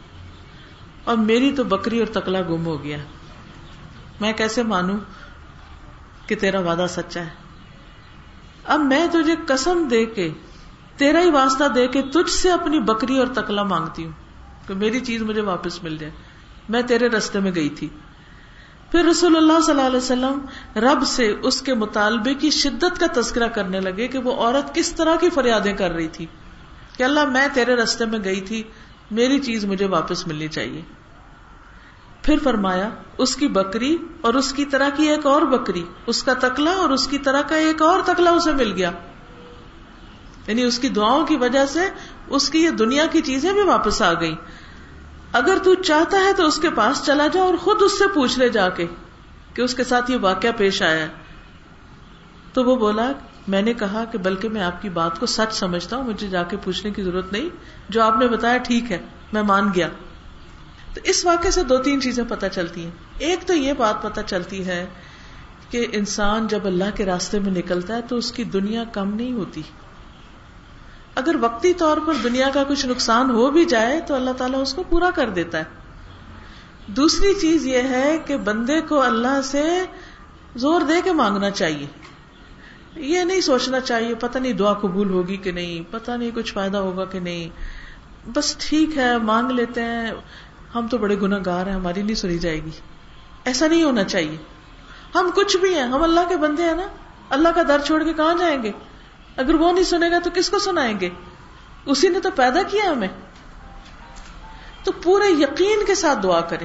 [1.05, 2.97] اور میری تو بکری اور تکلا گم ہو گیا۔
[4.21, 4.99] میں کیسے مانوں
[6.27, 7.31] کہ تیرا وعدہ سچا ہے؟
[8.65, 10.31] اب میں تجھے قسم دے کے،
[10.97, 14.13] تیرا ہی واسطہ دے کے تجھ سے اپنی بکری اور تکلا مانگتی ہوں
[14.69, 16.32] کہ میری چیز مجھے واپس مل جائے۔
[16.69, 17.89] میں تیرے رستے میں گئی تھی۔
[18.91, 20.41] پھر رسول اللہ صلی اللہ علیہ وسلم
[20.77, 24.93] رب سے اس کے مطالبے کی شدت کا تذکرہ کرنے لگے کہ وہ عورت کس
[24.93, 26.27] طرح کی فریادیں کر رہی تھی
[26.97, 28.63] کہ اللہ میں تیرے رستے میں گئی تھی،
[29.11, 30.83] میری چیز مجھے واپس ملنی چاہیے۔
[32.23, 36.33] پھر فرمایا، اس کی بکری اور اس کی طرح کی ایک اور بکری، اس کا
[36.35, 38.91] تکلا اور اس کی طرح کا ایک اور تکلا اسے مل گیا۔
[40.47, 41.81] یعنی اس کی دعاؤں کی وجہ سے
[42.29, 44.35] اس کی یہ دنیا کی چیزیں بھی واپس آ گئی
[45.33, 48.39] اگر تو چاہتا ہے تو اس کے پاس چلا جا اور خود اس سے پوچھ
[48.39, 48.87] لے جا کے
[49.55, 51.09] کہ اس کے ساتھ یہ واقعہ پیش آیا ہے۔
[52.53, 53.13] تو وہ بولا،
[53.49, 56.43] میں نے کہا کہ بلکہ میں آپ کی بات کو سچ سمجھتا ہوں، مجھے جا
[56.43, 57.49] کے پوچھنے کی ضرورت نہیں۔
[57.89, 59.01] جو آپ نے بتایا ٹھیک ہے،
[59.33, 59.89] میں مان گیا۔
[60.95, 64.21] تو اس واقعے سے دو تین چیزیں پتہ چلتی ہیں۔ ایک تو یہ بات پتہ
[64.27, 64.87] چلتی ہے
[65.71, 69.33] کہ انسان جب اللہ کے راستے میں نکلتا ہے تو اس کی دنیا کم نہیں
[69.33, 69.63] ہوتی۔
[71.15, 74.75] اگر وقتی طور پر دنیا کا کچھ نقصان ہو بھی جائے تو اللہ تعالیٰ اس
[74.75, 75.65] کو پورا کر دیتا ہے۔
[76.87, 79.85] دوسری چیز یہ ہے کہ بندے کو اللہ سے
[80.57, 81.87] زور دے کے مانگنا چاہیے۔
[82.97, 86.77] یہ نہیں سوچنا چاہیے، پتہ نہیں دعا قبول ہوگی کہ نہیں، پتہ نہیں کچھ فائدہ
[86.77, 87.49] ہوگا کہ نہیں۔
[88.35, 90.11] بس ٹھیک ہے، مانگ لیتے ہیں۔
[90.75, 92.71] ہم تو بڑے گناہ گار ہیں، ہماری نہیں سنی جائے گی۔
[93.45, 94.37] ایسا نہیں ہونا چاہیے۔
[95.15, 96.87] ہم کچھ بھی ہیں، ہم اللہ کے بندے ہیں نا۔
[97.31, 98.73] اللہ کا در چھوڑ کے کہاں جائیں گے؟
[99.37, 101.11] اگر وہ نہیں سنے گا تو کس کو سنائیں گے؟
[101.87, 103.09] اسی نے تو پیدا کیا ہمیں۔
[104.85, 106.65] تو پورے یقین کے ساتھ دعا کرے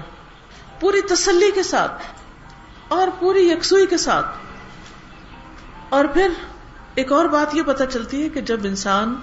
[0.80, 2.04] پوری تسلی کے ساتھ۔
[2.88, 4.26] اور پوری یکسوئی کے ساتھ۔
[5.90, 6.30] اور پھر
[6.96, 9.16] ایک اور بات یہ پتا چلتی ہے کہ جب انسان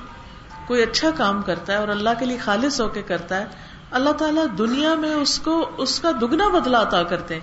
[0.66, 3.46] کوئی اچھا کام کرتا ہے اور اللہ کے لیے خالص ہو کے کرتا ہے،
[3.90, 7.42] اللہ تعالیٰ دنیا میں اس کو، اس کا دگنا بدلا عطا کرتے ہیں۔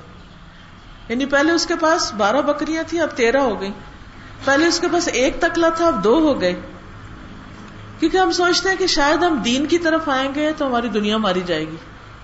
[1.10, 3.72] یعنی پہلے اس کے پاس بارہ بکریاں تھیں، اب تیرہ ہو گئی
[4.46, 6.62] پہلے اس کے پاس ایک تکلا تھا، اب دو ہو گئے۔
[8.00, 11.18] کیونکہ ہم سوچتے ہیں کہ شاید ہم دین کی طرف آئیں گے تو ہماری دنیا
[11.18, 11.76] ماری جائے گی۔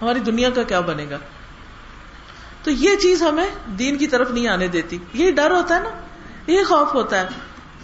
[0.02, 1.18] ہماری دنیا کا کیا بنے گا؟
[2.64, 3.48] تو یہ چیز ہمیں
[3.80, 5.90] دین کی طرف نہیں آنے دیتی۔ یہ ڈر ہوتا ہے نا؟
[6.52, 7.28] یہ خوف ہوتا ہے۔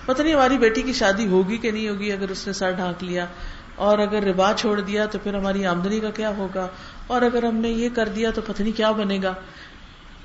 [0.05, 3.03] پتہ نہیں ہماری بیٹی کی شادی ہوگی کہ نہیں ہوگی اگر اس نے سر ڈھانک
[3.03, 3.25] لیا۔
[3.75, 6.67] اور اگر ربا چھوڑ دیا تو پھر ہماری آمدنی کا کیا ہوگا؟
[7.07, 9.33] اور اگر ہم نے یہ کر دیا تو پتہ نہیں کیا بنے گا۔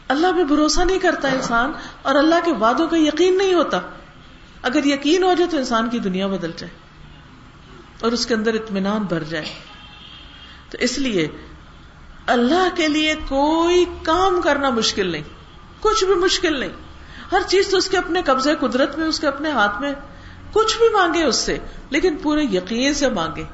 [0.09, 3.81] اللہ پہ بھروسہ نہیں کرتا انسان اور اللہ کے وعدوں کا یقین نہیں ہوتا۔
[4.63, 6.73] اگر یقین ہو جائے تو انسان کی دنیا بدل جائے
[8.01, 9.45] اور اس کے اندر اطمینان بھر جائے۔
[10.71, 11.29] تو اس لیے
[12.27, 15.23] اللہ کے لیے کوئی کام کرنا مشکل نہیں،
[15.81, 16.71] کچھ بھی مشکل نہیں۔
[17.33, 19.93] ہر چیز تو اس کے اپنے قبضے، قدرت میں، اس کے اپنے ہاتھ میں،
[20.53, 21.59] کچھ بھی مانگے اس سے،
[21.91, 23.45] لیکن پورے یقین سے مانگے،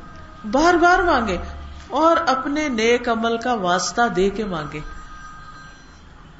[0.50, 1.38] بار بار مانگے
[1.88, 4.80] اور اپنے نیک عمل کا واسطہ دے کے مانگے۔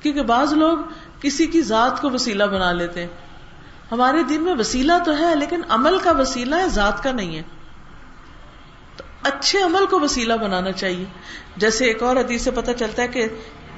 [0.04, 0.78] کیونکہ بعض لوگ
[1.20, 3.08] کسی کی ذات کو وسیلہ بنا لیتے ہیں۔
[3.92, 7.42] ہمارے دن میں وسیلہ تو ہے، لیکن عمل کا وسیلہ ہے، ذات کا نہیں ہے۔
[8.96, 11.04] تو اچھے عمل کو وسیلہ بنانا چاہیے۔
[11.56, 13.28] جیسے ایک اور حدیث سے پتہ چلتا ہے کہ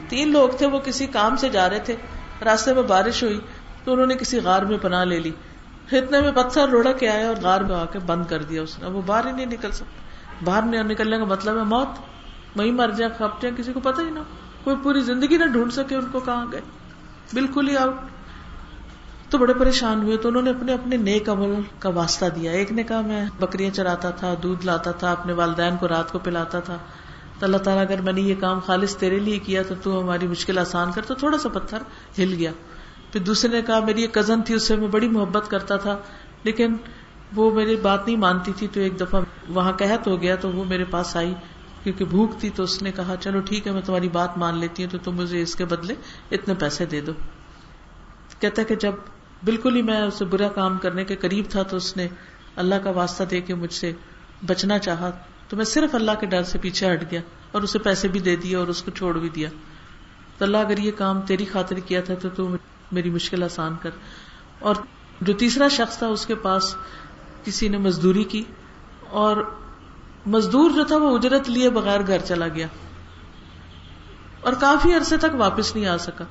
[0.08, 1.96] تین لوگ تھے، وہ کسی کام سے جا رہے تھے،
[2.44, 3.40] راستے میں بارش ہوئی
[3.84, 5.30] تو انہوں نے کسی غار میں پناہ لے لی۔
[5.92, 8.78] اتنے میں پتھر روڑا کے آیا اور غار میں آ کے بند کر دیا اس
[8.78, 10.00] نے۔ وہ باہر ہی نہیں نکل سکتا۔
[10.44, 11.88] باہر نہیں نکلنے کا مطلب ہے موت۔
[12.56, 14.18] وہی مر جائے کھپ جائے کسی کو پتہ ہی نہ
[14.66, 16.60] کوئی پوری زندگی نہ ڈھونڈ سکے ان کو کہاں گئے۔
[17.32, 17.94] بالکل ہی آؤٹ
[19.30, 22.72] تو بڑے پریشان ہوئے تو انہوں نے اپنے اپنے نیک عمل کا واسطہ دیا۔ ایک
[22.72, 26.60] نے کہا، میں بکریاں چراتا تھا، دودھ لاتا تھا، اپنے والدین کو رات کو پلاتا
[26.60, 26.76] تھا۔
[27.38, 30.26] تو اللہ تعالیٰ، اگر میں نے یہ کام خالص تیرے لیے کیا تو تو ہماری
[30.26, 31.78] مشکل آسان کر۔ تو تھوڑا سا پتھر
[32.18, 32.52] ہل گیا۔
[33.12, 35.98] پھر دوسرے نے کہا، میری ایک کزن تھی، اس سے میں بڑی محبت کرتا تھا،
[36.42, 36.74] لیکن
[37.36, 40.64] وہ میری بات نہیں مانتی تھی۔ تو ایک دفعہ وہاں قحط ہو گیا تو وہ
[40.64, 41.34] میرے پاس آئی۔
[41.86, 44.84] کیونکہ بھوک تھی تو اس نے کہا، چلو ٹھیک ہے، میں تمہاری بات مان لیتی
[44.84, 45.94] ہوں، تو تم مجھے اس کے بدلے
[46.30, 47.12] اتنے پیسے دے دو۔
[48.40, 48.92] کہتا کہ جب
[49.44, 52.08] بالکل ہی میں اسے برا کام کرنے کے قریب تھا، تو اس نے
[52.56, 53.92] اللہ کا واسطہ دے کے مجھ سے
[54.46, 55.10] بچنا چاہا۔
[55.48, 57.20] تو میں صرف اللہ کے ڈر سے پیچھے ہٹ گیا
[57.52, 59.48] اور اسے پیسے بھی دے دیے اور اس کو چھوڑ بھی دیا۔
[60.38, 62.56] تو اللہ، اگر یہ کام تیری خاطر کیا تھا، تو تو
[62.92, 63.90] میری مشکل آسان کر۔
[64.58, 64.74] اور
[65.20, 66.76] جو تیسرا شخص تھا، اس کے پاس
[67.44, 68.44] کسی نے مزدوری کی
[69.10, 69.36] اور
[70.26, 72.66] مزدور جو تھا وہ اجرت لیے بغیر گھر چلا گیا
[74.40, 76.24] اور کافی عرصے تک واپس نہیں آ سکا۔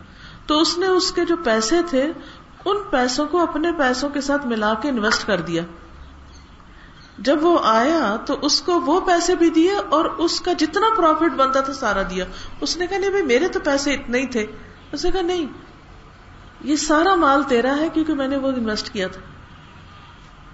[0.47, 2.11] تو اس نے اس کے جو پیسے تھے،
[2.65, 5.61] ان پیسوں کو اپنے پیسوں کے ساتھ ملا کے انویسٹ کر دیا۔
[7.17, 11.33] جب وہ آیا تو اس کو وہ پیسے بھی دیے اور اس کا جتنا پروفٹ
[11.35, 12.25] بنتا تھا سارا دیا۔
[12.61, 14.45] اس نے کہا، نہیں بھائی، میرے تو پیسے اتنے ہی تھے۔
[14.91, 15.45] اس نے کہا، نہیں،
[16.61, 19.21] یہ سارا مال تیرا ہے کیونکہ میں نے وہ انویسٹ کیا تھا۔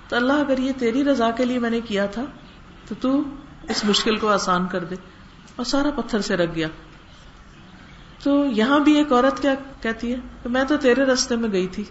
[0.08, 2.23] تو اللہ، اگر یہ تیری رضا کے لیے میں نے کیا تھا
[2.88, 3.24] تو تو
[3.70, 4.96] اس مشکل کو آسان کر دے
[5.56, 6.67] اور سارا پتھر سے رکھ گیا۔
[8.24, 11.67] تو یہاں بھی ایک عورت کیا کہتی ہے کہ میں تو تیرے رستے میں گئی
[11.67, 11.84] تھی،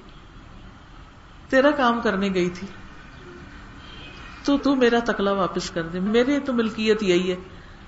[1.48, 2.66] تیرا کام کرنے گئی تھی۔
[4.44, 7.37] تو تو میرا تکلا واپس کر دے۔ میری تو ملکیت یہی ہے۔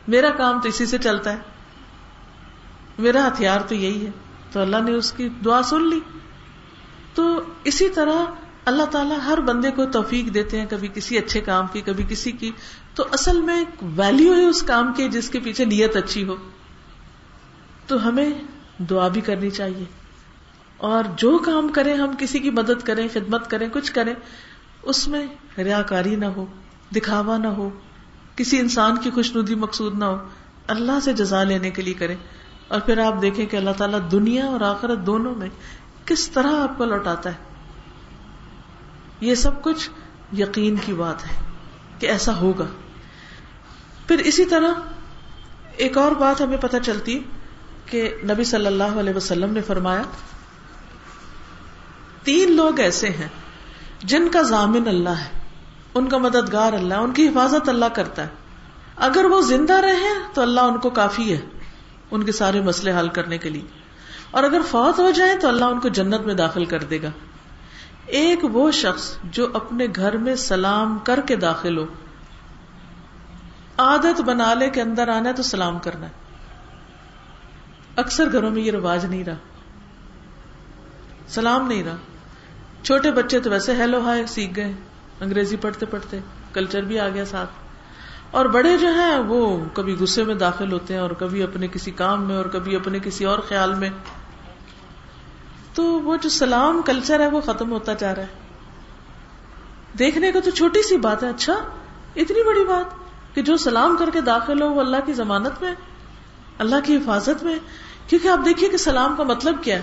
[0.09, 1.38] میرا کام تو اسی سے چلتا ہے۔
[2.99, 4.11] میرا ہتھیار تو یہی ہے۔
[4.53, 6.01] تو اللہ نے اس کی دعا سن لی۔
[7.15, 8.25] تو اسی طرح
[8.65, 12.33] اللہ تعالیٰ ہر بندے کو توفیق دیتے ہیں، کبھی کسی اچھے کام کی، کبھی کسی
[12.33, 12.51] کی
[12.94, 16.37] تو اصل میں ایک ویلو ہے اس کام کی جس کے پیچھے نیت اچھی ہو۔
[17.87, 18.31] تو ہمیں
[18.78, 19.85] دعا بھی کرنی چاہیے۔
[20.76, 24.14] اور جو کام کریں، ہم کسی کی مدد کریں، خدمت کریں، کچھ کریں،
[24.83, 25.26] اس میں
[25.59, 26.46] ریا کاری نہ ہو،
[26.96, 27.70] دکھاوا نہ ہو،
[28.37, 30.16] کسی انسان کی خوش ندی مقصود نہ ہو۔
[30.66, 32.16] اللہ سے جزا لینے کے لیے کریں۔
[32.68, 35.48] اور پھر آپ دیکھیں کہ اللہ تعالیٰ دنیا اور آخرت دونوں میں
[36.05, 37.37] کس طرح آپ کو لوٹاتا ہے۔
[39.20, 39.90] یہ سب کچھ
[40.38, 41.52] یقین کی بات ہے۔
[42.03, 42.67] کہ ایسا ہوگا۔
[44.09, 44.69] پھر اسی طرح
[45.77, 47.21] ایک اور بات ہمیں پتہ چلتی
[47.87, 50.03] کہ نبی صلی اللہ علیہ وسلم نے فرمایا،
[52.23, 53.29] تین لوگ ایسے ہیں
[54.05, 55.29] جن کا ضامن اللہ ہے،
[55.95, 58.29] ان کا مددگار اللہ ان کی حفاظت اللہ کرتا ہے۔
[58.97, 61.41] اگر وہ زندہ رہے تو اللہ ان کو کافی ہے،
[62.11, 63.65] ان کے سارے مسئلے حل کرنے کے لیے۔
[64.31, 67.11] اور اگر فوت ہو جائے تو اللہ ان کو جنت میں داخل کر دے گا۔
[68.07, 71.87] ایک وہ شخص جو اپنے گھر میں سلام کر کے داخل ہو۔
[73.79, 76.11] عادت بنا لے کے اندر آنا ہے تو سلام کرنا ہے۔
[77.97, 79.35] اکثر گھروں میں یہ رواج نہیں رہا۔
[81.29, 81.97] سلام نہیں رہا۔
[82.83, 84.73] چھوٹے بچے تو ویسے ہیلو ہائے سیکھ گئے۔
[85.21, 86.19] انگریزی پڑھتے پڑھتے
[86.53, 87.51] کلچر بھی آ گیا ساتھ۔
[88.31, 91.91] اور بڑے جو ہیں وہ کبھی غصے میں داخل ہوتے ہیں اور کبھی اپنے کسی
[91.91, 93.91] کام میں اور کبھی اپنے کسی اور خیال میں۔
[95.74, 98.26] تو وہ جو سلام کلچر ہے وہ ختم ہوتا جا رہا ہے۔
[99.98, 101.54] دیکھنے کو تو چھوٹی سی بات ہے اچھا
[102.16, 102.85] اتنی بڑی بات
[103.35, 105.74] کہ جو سلام کر کے داخل ہو وہ اللہ کی ضمانت میں،
[106.58, 107.58] اللہ کی حفاظت میں۔
[108.06, 109.82] کیونکہ آپ دیکھیے کہ سلام کا مطلب کیا ہے۔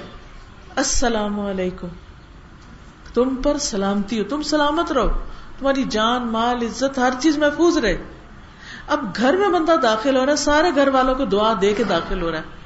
[0.76, 1.88] السلام علیکم۔
[3.14, 5.10] تم پر سلامتی ہو، تم سلامت رہو۔
[5.60, 8.04] تمہاری جان، مال، عزت، ہر چیز محفوظ رہے۔
[8.88, 11.84] اب گھر میں بندہ داخل ہو رہا ہے، سارے گھر والوں کو دعا دے کے
[11.84, 12.59] داخل ہو رہا ہے۔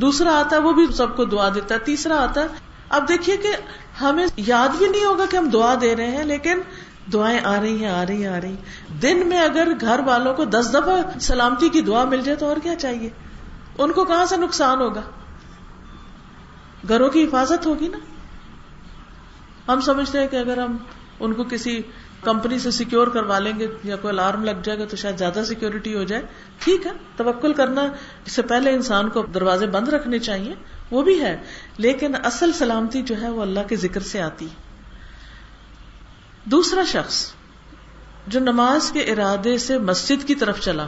[0.00, 2.46] دوسرا آتا ہے، وہ بھی سب کو دعا دیتا ہے۔ تیسرا آتا ہے،
[2.88, 3.52] اب دیکھیے کہ
[4.00, 6.60] ہمیں یاد بھی نہیں ہوگا کہ ہم دعا دے رہے ہیں، لیکن
[7.12, 8.56] دعائیں آ رہی ہیں، آ رہی ہیں، آ رہی
[9.02, 12.56] دن میں اگر گھر والوں کو دس دفعہ سلامتی کی دعا مل جائے تو اور
[12.62, 13.10] کیا چاہیے؟
[13.78, 15.00] ان کو کہاں سے نقصان ہوگا؟
[16.88, 17.98] گھروں کی حفاظت ہوگی نا؟
[19.72, 20.76] ہم سمجھتے ہیں کہ اگر ہم
[21.20, 21.82] ان کو کسی
[22.24, 25.42] کمپنی سے سیکور کروا لیں گے یا کوئی الارم لگ جائے گا تو شاید زیادہ
[25.46, 26.22] سیکورٹی ہو جائے۔
[26.58, 27.82] ٹھیک ہے، توکل کرنا
[28.24, 30.54] اس سے پہلے انسان کو دروازے بند رکھنے چاہیے،
[30.90, 31.42] وہ بھی ہے۔
[31.76, 34.48] لیکن اصل سلامتی جو ہے وہ اللہ کے ذکر سے آتی۔
[36.44, 37.32] دوسرا شخص
[38.26, 40.86] جو نماز کے ارادے سے مسجد کی طرف چلا،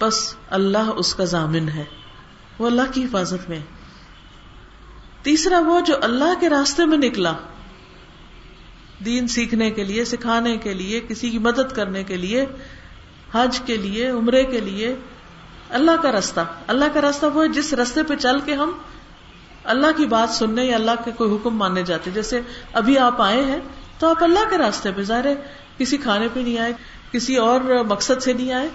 [0.00, 1.84] بس اللہ اس کا ضامن ہے۔
[2.58, 3.60] وہ اللہ کی حفاظت میں۔
[5.22, 7.32] تیسرا وہ جو اللہ کے راستے میں نکلا۔
[9.04, 12.46] دین سیکھنے کے لیے، سکھانے کے لیے، کسی کی مدد کرنے کے لیے،
[13.32, 14.96] حج کے لیے، عمرے کے لیے،
[15.68, 18.72] اللہ کا راستہ اللہ کا راستہ وہ ہے جس رستے پہ چل کے ہم
[19.64, 22.40] اللہ کی بات سننے یا اللہ کے کوئی حکم ماننے جاتے۔ جیسے
[22.72, 23.58] ابھی آپ آئے ہیں
[23.98, 25.26] تو آپ اللہ کے راستے پہ، ظاہر
[25.78, 26.72] کسی کھانے پہ نہیں آئے،
[27.12, 28.68] کسی اور مقصد سے نہیں آئے۔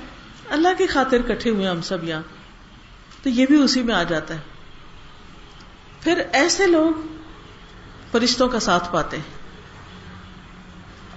[0.49, 2.21] اللہ کی خاطر کٹھے ہوئے ہم سب یہاں۔
[3.23, 4.39] تو یہ بھی اسی میں آ جاتا ہے۔
[6.01, 7.07] پھر ایسے لوگ
[8.11, 9.38] فرشتوں کا ساتھ پاتے ہیں۔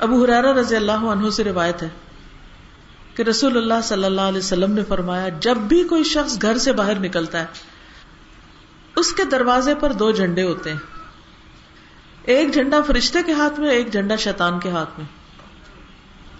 [0.02, 1.88] ابو حرارا رضی اللہ عنہ سے روایت ہے
[3.14, 6.72] کہ رسول اللہ صلی اللہ علیہ وسلم نے فرمایا، جب بھی کوئی شخص گھر سے
[6.72, 7.46] باہر نکلتا ہے،
[8.96, 10.78] اس کے دروازے پر دو جھنڈے ہوتے ہیں۔
[12.22, 15.06] ایک جھنڈا فرشتے کے ہاتھ میں، ایک جھنڈا شیطان کے ہاتھ میں۔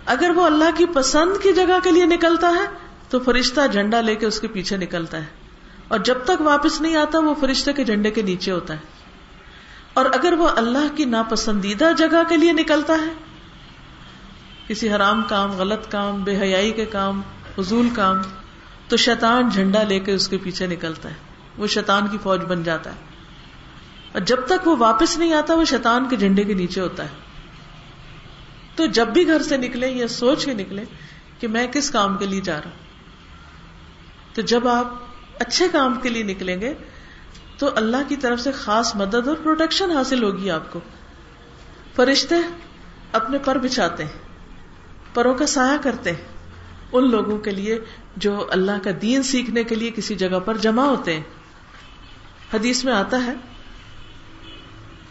[0.07, 2.65] اگر وہ اللہ کی پسند کی جگہ کے لیے نکلتا ہے،
[3.11, 5.27] تو فرشتہ جھنڈا لے کے اس کے پیچھے نکلتا ہے۔
[5.89, 8.79] اور جب تک واپس نہیں آتا، وہ فرشتے کے جھنڈے کے نیچے ہوتا ہے۔
[9.95, 13.32] اور اگر وہ اللہ کی ناپسندیدہ جگہ کے لیے نکلتا ہے
[14.69, 17.21] کسی حرام کام، غلط کام، بے حیائی کے کام
[17.59, 18.17] حضول کام،
[18.89, 21.15] تو شیطان جھنڈا لے کے اس کے پیچھے نکلتا ہے۔
[21.59, 22.97] وہ شیطان کی فوج بن جاتا ہے۔
[24.13, 27.09] اور جب تک وہ واپس نہیں آتا، وہ شیطان کے جھنڈے کے نیچے ہوتا ہے۔
[28.77, 30.85] تو جب بھی گھر سے نکلے یا سوچ کے نکلے
[31.41, 32.79] کہ میں کس کام کے لیے جا رہا ہوں،
[34.35, 34.87] تو جب آپ
[35.39, 36.75] اچھے کام کے لیے نکلیں گے،
[37.59, 40.81] تو اللہ کی طرف سے خاص مدد اور پروٹیکشن حاصل ہوگی آپ کو۔
[41.97, 42.35] فرشتے
[43.13, 44.32] اپنے پر بچھاتے ہیں۔
[45.15, 46.33] پروں کا سایہ کرتے ہیں۔
[46.93, 47.79] ان لوگوں کے لیے
[48.17, 51.23] جو اللہ کا دین سیکھنے کے لیے کسی جگہ پر جمع ہوتے ہیں۔
[52.55, 53.33] حدیث میں آتا ہے،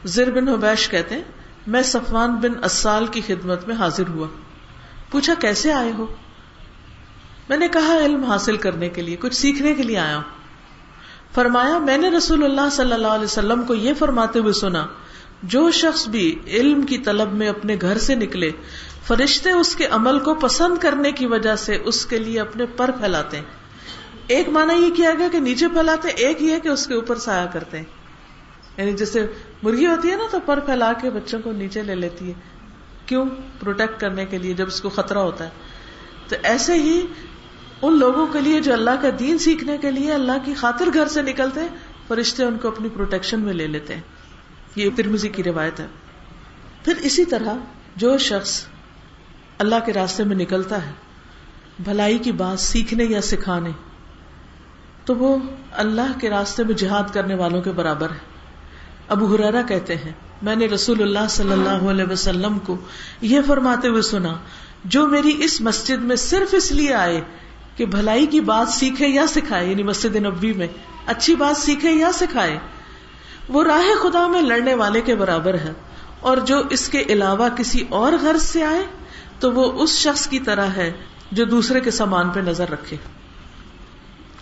[0.06, 1.24] زر بن حبیش کہتے ہیں،
[1.68, 4.28] میں صفوان بن اسال کی خدمت میں حاضر ہوا۔
[5.12, 6.06] پوچھا، کیسے آئے ہو؟
[7.50, 10.24] میں نے کہا، علم حاصل کرنے کے لیے، کچھ سیکھنے کے لیے آیا ہوں۔
[11.34, 14.88] فرمایا، میں نے رسول اللہ صلی اللہ علیہ وسلم کو یہ فرماتے ہوئے سنا،
[15.44, 18.52] جو شخص بھی علم کی طلب میں اپنے گھر سے نکلے
[19.08, 22.92] فرشتے اس کے عمل کو پسند کرنے کی وجہ سے اس کے لیے اپنے پر
[22.92, 23.44] پھیلاتے ہیں۔
[24.28, 27.48] ایک مانا یہ کیا گیا کہ نیچے پھیلاتے ایک یہ کہ اس کے اوپر سایہ
[27.54, 27.86] کرتے ہیں۔
[28.78, 29.28] یعنی جیسے
[29.64, 32.34] مرغی ہوتی ہے نا، تو پر پھیلا کے بچوں کو نیچے لے لیتی ہے۔
[33.06, 33.26] کیوں؟
[33.60, 35.50] پروٹیکٹ کرنے کے لیے جب اس کو خطرہ ہوتا ہے۔
[36.28, 37.06] تو ایسے ہی
[37.82, 41.08] ان لوگوں کے لیے جو اللہ کا دین سیکھنے کے لیے اللہ کی خاطر گھر
[41.08, 41.62] سے نکلتے
[42.08, 44.02] فرشتے ان کو اپنی پروٹیکشن میں لے لیتے ہیں۔
[44.76, 45.88] یہ ترمزی کی روایت ہے۔
[46.86, 47.54] پھر اسی طرح
[47.96, 48.66] جو شخص
[49.62, 50.92] اللہ کے راستے میں نکلتا ہے،
[51.80, 53.70] بھلائی کی بات سیکھنے یا سکھانے،
[55.06, 55.38] تو وہ
[55.72, 58.20] اللہ کے راستے میں جہاد کرنے والوں کے برابر ہے۔
[59.08, 62.78] ابو ہرارا کہتے ہیں، میں نے رسول اللہ صلی اللہ علیہ وسلم کو
[63.22, 64.34] یہ فرماتے ہوئے سنا،
[64.86, 67.22] جو میری اس مسجد میں صرف اس لیے آئے
[67.76, 70.68] کہ بھلائی کی بات سیکھے یا سکھائے یعنی مسجد نبی میں
[71.06, 72.58] اچھی بات سیکھے یا سکھائے،
[73.50, 75.72] وہ راہ خدا میں لڑنے والے کے برابر ہے۔
[76.20, 78.84] اور جو اس کے علاوہ کسی اور غرض سے آئے
[79.42, 80.92] تو وہ اس شخص کی طرح ہے
[81.32, 82.98] جو دوسرے کے سامان پہ نظر رکھے۔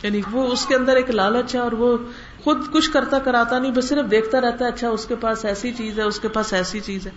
[0.04, 1.97] یعنی وہ اس کے اندر ایک لالچ ہے اور وہ
[2.43, 5.74] خود کچھ کرتا کراتا نہیں، بس صرف دیکھتا رہتا ہے اچھا اس کے پاس ایسی
[5.74, 7.12] چیز ہے، اس کے پاس ایسی چیز ہے۔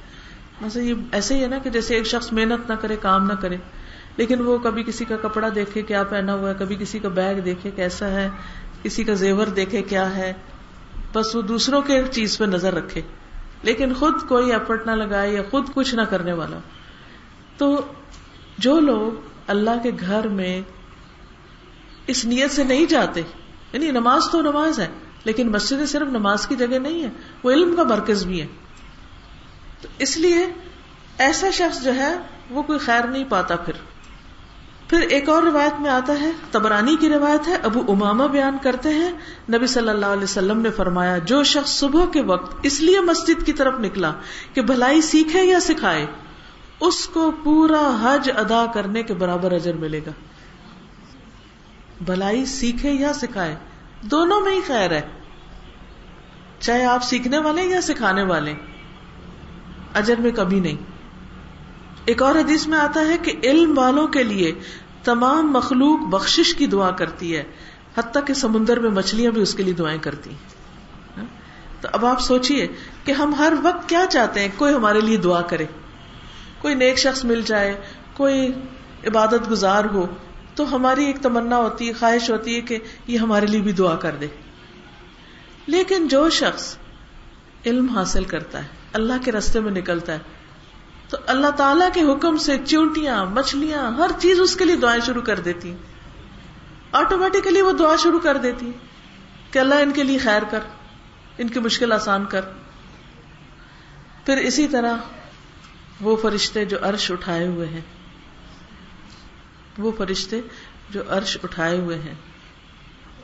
[0.74, 3.56] یہ ایسے ہی ہے نا کہ جیسے ایک شخص محنت نہ کرے، کام نہ کرے،
[4.16, 7.40] لیکن وہ کبھی کسی کا کپڑا دیکھے کیا پہنا ہوا ہے، کبھی کسی کا بیگ
[7.40, 8.28] دیکھے کیسا ہے،
[8.82, 10.32] کسی کا زیور دیکھے کیا ہے،
[11.12, 13.00] بس وہ دوسروں کے چیز پہ نظر رکھے۔
[13.62, 16.58] لیکن خود کوئی ایفرٹ نہ لگائے یا خود کچھ نہ کرنے والا۔
[17.58, 17.80] تو
[18.58, 20.60] جو لوگ اللہ کے گھر میں
[22.06, 23.22] اس نیت سے نہیں جاتے
[23.72, 24.88] یعنی نماز تو نماز ہے،
[25.24, 27.08] لیکن مسجد صرف نماز کی جگہ نہیں ہے،
[27.42, 28.46] وہ علم کا مرکز بھی ہے۔
[29.80, 30.46] تو اس لیے
[31.18, 32.14] ایسا شخص جو ہے،
[32.50, 33.72] وہ کوئی خیر نہیں پاتا پھر۔
[34.88, 38.88] پھر ایک اور روایت میں آتا ہے، تبرانی کی روایت ہے، ابو اماما بیان کرتے
[38.88, 39.10] ہیں،
[39.52, 43.46] نبی صلی اللہ علیہ وسلم نے فرمایا، جو شخص صبح کے وقت اس لیے مسجد
[43.46, 44.12] کی طرف نکلا
[44.52, 46.06] کہ بھلائی سیکھے یا سکھائے
[46.82, 50.10] اس کو پورا حج ادا کرنے کے برابر اجر ملے گا۔
[52.00, 53.56] بھلائی سیکھے یا سکھائے،
[54.02, 55.00] دونوں میں ہی خیر ہے۔
[56.60, 58.54] چاہے آپ سیکھنے والے یا سکھانے والے،
[59.94, 60.76] اجر میں کبھی نہیں۔
[62.04, 64.52] ایک اور حدیث میں آتا ہے کہ علم والوں کے لیے
[65.04, 67.42] تمام مخلوق بخشش کی دعا کرتی ہے،
[67.98, 70.38] حتیٰ کہ سمندر میں مچھلیاں بھی اس کے لیے دعائیں کرتی ہیں۔
[71.16, 71.24] ہاں؟
[71.80, 72.66] تو اب آپ سوچیے
[73.04, 75.66] کہ ہم ہر وقت کیا چاہتے ہیں، کوئی ہمارے لیے دعا کرے۔
[76.62, 77.80] کوئی نیک شخص مل جائے،
[78.14, 78.52] کوئی
[79.06, 80.06] عبادت گزار ہو،
[80.54, 83.96] تو ہماری ایک تمنا ہوتی ہے، خواہش ہوتی ہے کہ یہ ہمارے لیے بھی دعا
[83.96, 84.26] کر دے۔
[85.66, 86.76] لیکن جو شخص
[87.66, 90.18] علم حاصل کرتا ہے، اللہ کے رستے میں نکلتا ہے،
[91.08, 95.22] تو اللہ تعالی کے حکم سے چونٹیاں، مچھلیاں، ہر چیز اس کے لیے دعائیں شروع
[95.22, 95.74] کر دیتی
[96.92, 98.72] آٹومیٹیکلی وہ دعا شروع کر دیتی
[99.50, 100.58] کہ اللہ ان کے لیے خیر کر،
[101.38, 102.40] ان کی مشکل آسان کر۔
[104.26, 104.96] پھر اسی طرح
[106.02, 107.80] وہ فرشتے جو عرش اٹھائے ہوئے ہیں۔
[109.78, 110.40] وہ فرشتے
[110.90, 112.14] جو عرش اٹھائے ہوئے ہیں۔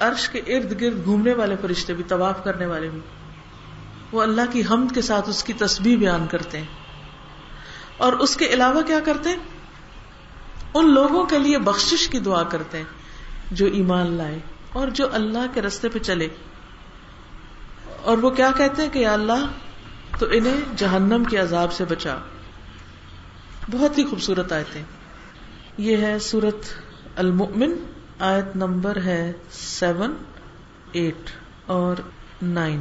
[0.00, 3.00] عرش کے ارد گرد گھومنے والے فرشتے بھی، طواف کرنے والے بھی۔
[4.12, 6.66] وہ اللہ کی حمد کے ساتھ اس کی تسبیح بیان کرتے ہیں۔
[7.96, 9.36] اور اس کے علاوہ کیا کرتے ہیں؟
[10.74, 12.84] ان لوگوں کے لیے بخشش کی دعا کرتے ہیں
[13.50, 14.38] جو ایمان لائے
[14.72, 16.28] اور جو اللہ کے رستے پہ چلے۔
[18.02, 19.46] اور وہ کیا کہتے ہیں کہ یا اللہ
[20.18, 22.18] تو انہیں جہنم کے عذاب سے بچا۔
[23.70, 24.82] بہت ہی خوبصورت آیتیں۔
[25.78, 26.66] یہ ہے سورت
[27.16, 27.72] المؤمن،
[28.18, 30.14] آیت نمبر ہے سیون،
[30.92, 31.30] ایٹ
[31.66, 31.96] اور
[32.42, 32.80] نائن۔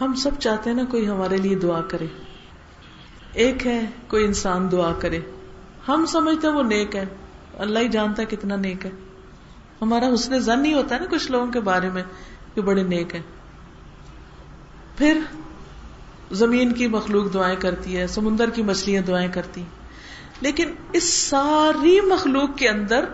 [0.00, 2.06] ہم سب چاہتے ہیں نا کوئی ہمارے لیے دعا کرے۔
[3.32, 5.20] ایک ہے کوئی انسان دعا کرے۔
[5.88, 7.04] ہم سمجھتے ہیں وہ نیک ہے۔
[7.62, 8.90] اللہ ہی جانتا ہے کتنا نیک ہے۔
[9.82, 12.02] ہمارا حسن زن ہی ہوتا ہے نا کچھ لوگوں کے بارے میں
[12.54, 13.22] کہ بڑے نیک ہیں۔
[14.96, 15.20] پھر
[16.30, 19.62] زمین کی مخلوق دعائیں کرتی ہے، سمندر کی مچھلیاں دعائیں کرتی
[20.40, 23.04] لیکن اس ساری مخلوق کے اندر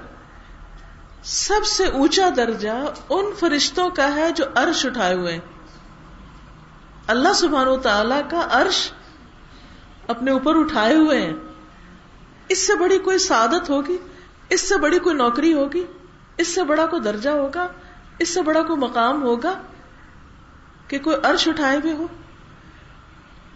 [1.22, 5.40] سب سے اونچا درجہ ان فرشتوں کا ہے جو عرش اٹھائے ہوئے ہیں۔
[7.06, 8.92] اللہ سبحانہ و تعالی کا عرش
[10.08, 11.32] اپنے اوپر اٹھائے ہوئے ہیں۔
[12.48, 13.98] اس سے بڑی کوئی سعادت ہوگی؟
[14.48, 15.84] اس سے بڑی کوئی نوکری ہوگی؟
[16.36, 17.66] اس سے بڑا کوئی درجہ ہوگا؟
[18.18, 19.60] اس سے بڑا کوئی مقام ہوگا
[20.88, 22.06] کہ کوئی عرش اٹھائے ہوئے ہو؟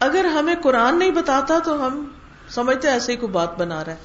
[0.00, 2.04] اگر ہمیں قرآن نہیں بتاتا تو ہم
[2.48, 3.98] سمجھتے ایسے ہی کوئی بات بنا رہا ہے۔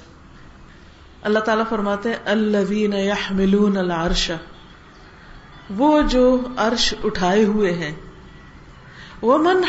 [1.21, 4.31] اللہ تعالیٰ فرماتے ہیں الذین یحملون العرش۔
[5.77, 7.95] وہ جو عرش اٹھائے ہوئے ہیں۔
[9.21, 9.61] وہ من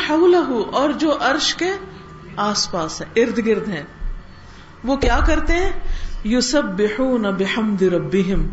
[0.71, 1.71] اور جو عرش کے
[2.37, 3.83] آس پاس ہے، ارد گرد ہیں۔
[4.83, 5.71] وہ کیا کرتے ہیں؟
[6.23, 6.39] یو
[7.37, 8.47] بحمد ربهم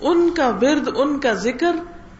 [0.00, 1.76] ان کا برد ان کا ذکر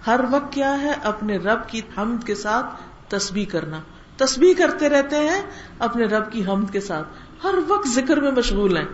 [0.06, 2.66] ہر وقت کیا ہے؟ اپنے رب کی حمد کے ساتھ
[3.10, 3.80] تسبیح کرنا۔
[4.16, 5.42] تسبیح کرتے رہتے ہیں
[5.78, 7.08] اپنے رب کی حمد کے ساتھ۔
[7.44, 8.84] ہر وقت ذکر میں مشغول ہیں۔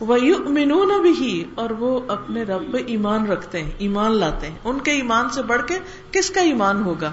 [0.00, 0.16] وہ
[1.02, 5.28] بھی اور وہ اپنے رب پہ ایمان رکھتے ہیں، ایمان لاتے ہیں۔ ان کے ایمان
[5.28, 5.78] سے بڑھ کے
[6.12, 7.10] کس کا ایمان ہوگا؟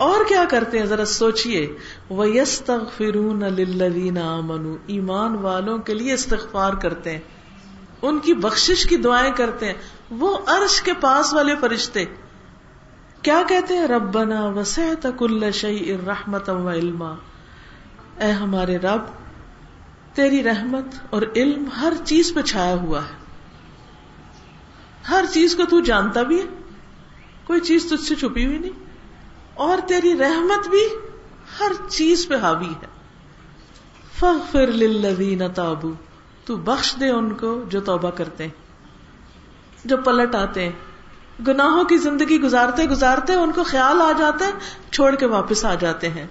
[0.00, 1.76] اور کیا کرتے ہیں؟ ذرا سوچیے
[2.08, 2.62] وہ یس
[2.96, 3.42] فرون
[4.86, 7.20] ایمان والوں کے لیے استغفار کرتے ہیں۔
[8.02, 9.74] ان کی بخشش کی دعائیں کرتے ہیں۔
[10.10, 12.04] وہ عرش کے پاس والے فرشتے۔
[13.22, 17.14] کیا کہتے ہیں؟ ربنا وسعت کل شعی رحمت و علما
[18.20, 19.02] اے ہمارے رب،
[20.14, 23.16] تیری رحمت اور علم ہر چیز پہ چھایا ہوا ہے۔
[25.10, 26.46] ہر چیز کو تو جانتا بھی ہے۔
[27.44, 28.89] کوئی چیز تجھ سے چھپی ہوئی نہیں۔
[29.60, 30.88] اور تیری رحمت بھی
[31.60, 32.86] ہر چیز پہ حاوی ہے۔
[34.18, 35.92] فغفر للذین تابو،
[36.44, 38.50] تو بخش دے ان کو جو توبہ کرتے ہیں،
[39.84, 40.72] جو پلٹ آتے ہیں۔
[41.46, 44.52] گناہوں کی زندگی گزارتے گزارتے ان کو خیال آ جاتے ہیں
[44.90, 46.26] چھوڑ کے واپس آ جاتے ہیں۔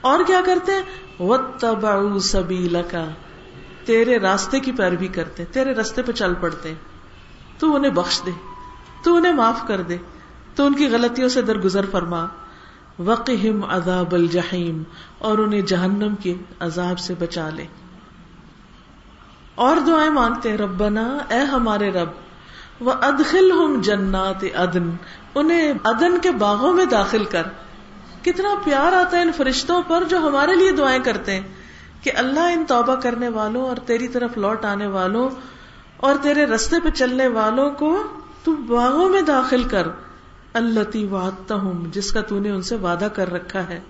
[0.00, 0.82] اور کیا کرتے ہیں؟
[1.22, 2.96] وَاتَّبَعُوا سَبِيلَكَ
[3.84, 6.74] تیرے راستے کی پیروی کرتے تیرے راستے پہ چل پڑتے
[7.58, 8.30] تو انہیں بخش دے،
[9.04, 9.96] تو انہیں معاف کر دے۔
[10.54, 12.26] تو ان کی غلطیوں سے درگزر فرما۔
[12.98, 14.82] وقہم عذاب الجحیم
[15.18, 17.66] اور انہیں جہنم کے عذاب سے بچا لے۔
[19.54, 22.08] اور دعائیں مانگتے ہیں، ربنا، اے ہمارے رب
[22.80, 24.90] وہ ادخل ہم جنات ادن
[25.34, 27.42] انہیں ادن کے باغوں میں داخل کر۔
[28.22, 31.42] کتنا پیار آتا ہے ان فرشتوں پر جو ہمارے لیے دعائیں کرتے ہیں
[32.02, 35.28] کہ اللہ ان توبہ کرنے والوں اور تیری طرف لوٹ آنے والوں
[35.96, 38.02] اور تیرے رستے پہ چلنے والوں کو
[38.44, 39.88] تو باغوں میں داخل کر۔
[40.54, 43.80] اللہ وعدتا ہوں جس کا تو نے ان سے وعدہ کر رکھا ہے۔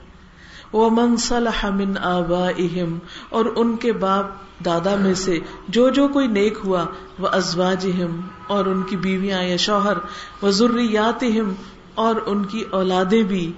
[0.72, 2.98] وہ منصلح من آبائہم
[3.28, 4.26] اور ان کے باپ،
[4.64, 5.38] دادا میں سے
[5.68, 6.84] جو جو کوئی نیک ہوا
[7.18, 9.96] وہ ازواجہم اور ان کی بیویاں یا شوہر
[10.42, 11.54] وہ ضروریاتہم
[11.94, 13.52] اور ان کی اولادیں بھی۔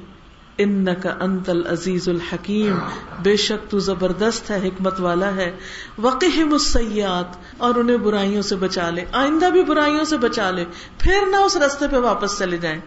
[0.59, 2.79] ان کا انت العزیز الحکیم
[3.23, 5.57] بے شک تو زبردست ہے، حکمت والا ہے۔
[5.99, 10.65] وقح مسیات اور انہیں برائیوں سے بچا لے۔ آئندہ بھی برائیوں سے بچا لے،
[10.99, 12.81] پھر نہ اس رستے پہ واپس چلے جائیں۔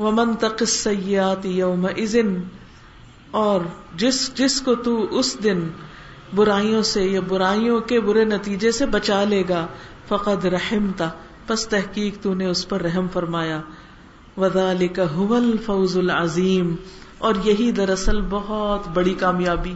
[0.00, 2.40] ومن تق سیات یوم ازن
[3.30, 3.60] اور
[3.94, 5.68] جس جس کو تو اس دن
[6.34, 9.66] برائیوں سے یا برائیوں کے برے نتیجے سے بچا لے گا،
[10.08, 11.08] فقد رحمتا
[11.46, 13.60] پس تحقیق تو نے اس پر رحم فرمایا۔
[14.36, 16.76] وَذَلِكَ هُوَ الْفَوْزُ الْعَظِيمُ۔
[17.18, 19.74] اور یہی دراصل بہت بڑی کامیابی۔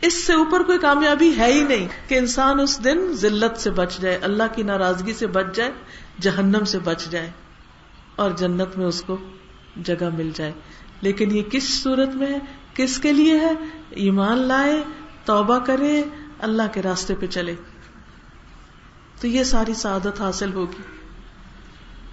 [0.00, 3.98] اس سے اوپر کوئی کامیابی ہے ہی نہیں کہ انسان اس دن ذلت سے بچ
[3.98, 5.70] جائے، اللہ کی ناراضگی سے بچ جائے،
[6.20, 7.30] جہنم سے بچ جائے۔
[8.16, 9.16] اور جنت میں اس کو
[9.76, 10.52] جگہ مل جائے۔
[11.00, 12.38] لیکن یہ کس صورت میں ہے؟
[12.74, 13.52] کس کے لیے ہے؟
[13.90, 14.82] ایمان لائے،
[15.24, 16.02] توبہ کرے،
[16.38, 17.54] اللہ کے راستے پہ چلے۔
[19.20, 20.82] تو یہ ساری سعادت حاصل ہوگی۔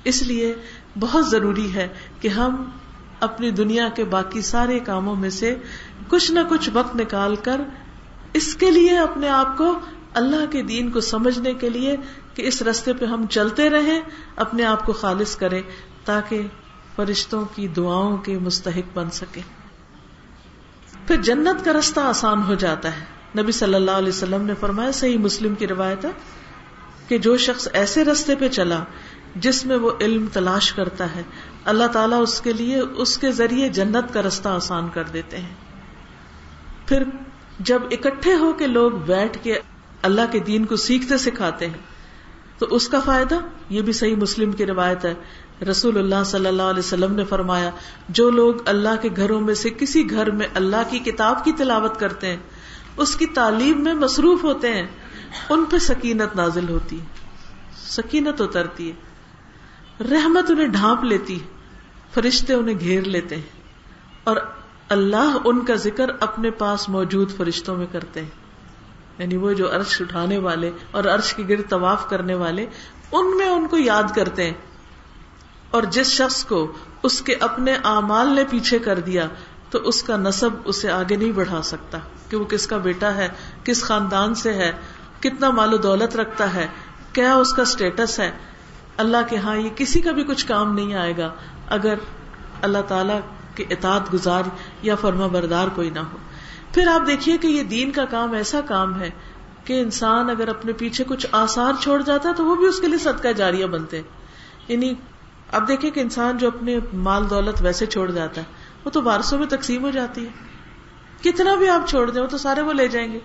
[0.04, 0.56] اس لیے
[1.00, 1.88] بہت ضروری ہے
[2.22, 2.70] کہ ہم
[3.20, 5.56] اپنی دنیا کے باقی سارے کاموں میں سے
[6.08, 7.62] کچھ نہ کچھ وقت نکال کر
[8.34, 9.80] اس کے لیے اپنے آپ کو
[10.14, 11.95] اللہ کے دین کو سمجھنے کے لیے
[12.34, 14.02] کہ اس رستے پہ ہم چلتے رہیں،
[14.36, 15.62] اپنے آپ کو خالص کریں۔
[16.06, 16.41] تاکہ
[16.95, 19.41] فرشتوں کی دعاؤں کے مستحق بن سکے۔
[21.08, 23.06] پھر جنت کا رستہ آسان ہو جاتا ہے۔
[23.41, 26.10] نبی صلی اللہ علیہ وسلم نے فرمایا، صحیح مسلم کی روایت ہے
[27.08, 28.84] کہ جو شخص ایسے رستے پہ چلا
[29.36, 31.24] جس میں وہ علم تلاش کرتا ہے،
[31.66, 35.56] اللہ تعالیٰ اس کے لیے اس کے ذریعے جنت کا رستہ آسان کر دیتے ہیں۔
[36.86, 37.04] پھر
[37.60, 39.60] جب اکٹھے ہو کے لوگ بیٹھ کے
[40.02, 41.78] اللہ کے دین کو سیکھتے سکھاتے ہیں،
[42.58, 43.36] تو اس کا فائدہ
[43.70, 45.14] یہ بھی صحیح مسلم کی روایت ہے
[45.70, 47.70] رسول اللہ صلی اللہ علیہ وسلم نے فرمایا،
[48.10, 51.99] جو لوگ اللہ کے گھروں میں سے کسی گھر میں اللہ کی کتاب کی تلاوت
[51.99, 52.38] کرتے ہیں،
[52.97, 54.88] اس کی تعلیم میں مصروف ہوتے ہیں،
[55.49, 57.05] ان پہ سکینت نازل ہوتی ہے۔
[57.76, 58.95] سکینت اترتی ہے۔
[60.03, 61.45] رحمت انہیں ڈھانپ لیتی ہے،
[62.14, 63.43] فرشتے انہیں گھیر لیتے ہیں۔
[64.24, 64.38] اور
[64.89, 68.30] اللہ ان کا ذکر اپنے پاس موجود فرشتوں میں کرتے ہیں۔
[69.18, 72.66] یعنی وہ جو عرش اٹھانے والے اور عرش کے گرد طواف کرنے والے،
[73.12, 74.53] ان میں ان کو یاد کرتے ہیں۔
[75.72, 76.72] اور جس شخص کو
[77.04, 79.28] اس کے اپنے اعمال نے پیچھے کر دیا،
[79.70, 81.98] تو اس کا نصب اسے آگے نہیں بڑھا سکتا
[82.30, 83.28] کہ وہ کس کا بیٹا ہے،
[83.64, 84.72] کس خاندان سے ہے،
[85.20, 86.68] کتنا مال و دولت رکھتا ہے،
[87.14, 88.32] کیا اس کا اسٹیٹس ہے۔
[88.98, 91.32] اللہ کے ہاں یہ کسی کا بھی کچھ کام نہیں آئے گا
[91.70, 91.94] اگر
[92.62, 93.14] اللہ تعالی
[93.56, 94.44] کے اطاعت گزار
[94.82, 96.18] یا فرما بردار کوئی نہ ہو۔
[96.74, 99.10] پھر آپ دیکھیے کہ یہ دین کا کام ایسا کام ہے
[99.64, 102.88] کہ انسان اگر اپنے پیچھے کچھ آسار چھوڑ جاتا ہے تو وہ بھی اس کے
[102.88, 104.02] لیے صدقہ جاریہ بنتے۔
[104.68, 104.94] یعنی
[105.52, 108.45] اب دیکھیں کہ انسان جو اپنے مال دولت ویسے چھوڑ جاتا ہے،
[108.86, 110.30] وہ تو وارسوں میں تقسیم ہو جاتی ہے۔
[111.24, 113.20] کتنا بھی آپ چھوڑ دیں، وہ تو سارے وہ لے جائیں گے۔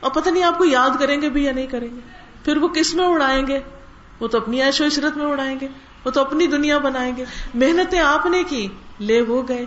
[0.00, 2.00] اور پتہ نہیں آپ کو یاد کریں گے بھی یا نہیں کریں گے۔
[2.44, 3.60] پھر وہ کس میں اڑائیں گے؟
[4.20, 5.68] وہ تو اپنی عیش و عشرت میں اڑائیں گے۔
[6.04, 8.68] وہ تو اپنی دنیا بنائیں گے۔ محنتیں آپ نے کی،
[9.00, 9.66] لے وہ گئے۔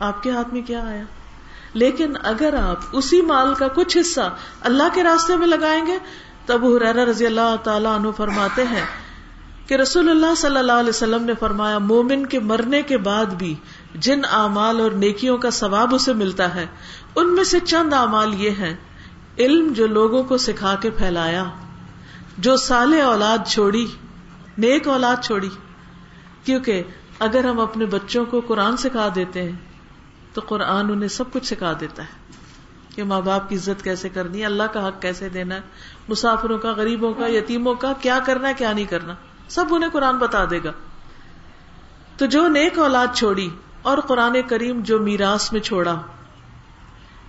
[0.00, 1.02] آپ کے ہاتھ میں کیا آیا؟
[1.74, 5.98] لیکن اگر آپ اسی مال کا کچھ حصہ اللہ کے راستے میں لگائیں گے،
[6.46, 9.03] تب حرا رضی اللہ تعالیٰ عنہ فرماتے ہیں
[9.66, 13.54] کہ رسول اللہ صلی اللہ علیہ وسلم نے فرمایا، مومن کے مرنے کے بعد بھی
[13.94, 16.66] جن اعمال اور نیکیوں کا ثواب اسے ملتا ہے،
[17.16, 18.76] ان میں سے چند اعمال یہ ہیں،
[19.38, 21.44] علم جو لوگوں کو سکھا کے پھیلایا،
[22.38, 23.86] جو سال اولاد چھوڑی،
[24.58, 25.48] نیک اولاد چھوڑی۔
[26.44, 26.82] کیونکہ
[27.18, 29.58] اگر ہم اپنے بچوں کو قرآن سکھا دیتے ہیں،
[30.32, 32.24] تو قرآن انہیں سب کچھ سکھا دیتا ہے۔
[32.94, 35.60] کہ ماں باپ کی عزت کیسے کرنی ہے، اللہ کا حق کیسے دینا ہے،
[36.08, 39.14] مسافروں کا، غریبوں کا، یتیموں کا، کیا کرنا ہے، کیا نہیں کرنا۔
[39.48, 40.72] سب انہیں قرآن بتا دے گا۔
[42.16, 43.48] تو جو نیک اولاد چھوڑی
[43.82, 46.00] اور قرآن کریم جو میراث میں چھوڑا،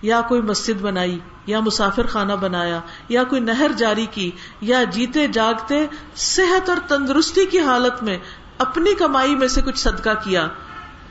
[0.02, 5.26] یا کوئی مسجد بنائی، یا مسافر خانہ بنایا، یا کوئی نہر جاری کی، یا جیتے
[5.26, 5.86] جاگتے
[6.16, 8.18] صحت اور تندرستی کی حالت میں
[8.58, 10.48] اپنی کمائی میں سے کچھ صدقہ کیا،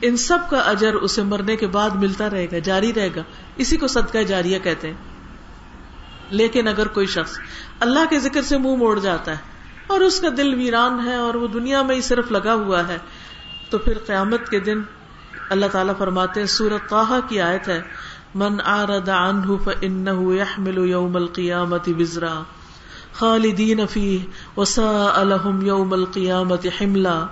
[0.02, 3.22] ان سب کا اجر اسے مرنے کے بعد ملتا رہے گا، جاری رہے گا۔
[3.56, 4.94] اسی کو صدقہ جاریہ کہتے ہیں۔
[6.30, 7.38] لیکن اگر کوئی شخص
[7.80, 9.55] اللہ کے ذکر سے منہ مو موڑ جاتا ہے
[9.86, 12.98] اور اس کا دل ویران ہے اور وہ دنیا میں ہی صرف لگا ہوا ہے۔
[13.70, 14.82] تو پھر قیامت کے دن
[15.50, 17.82] اللہ تعالیٰ فرماتے ہیں سورت قاہا کی آیت ہے،
[18.34, 22.42] من آرد عنہ فإنه يحمل يوم القیامت وزرا۔
[23.12, 24.18] خالدین فیہ،
[24.58, 27.26] وساء لهم یوم القیامت حملا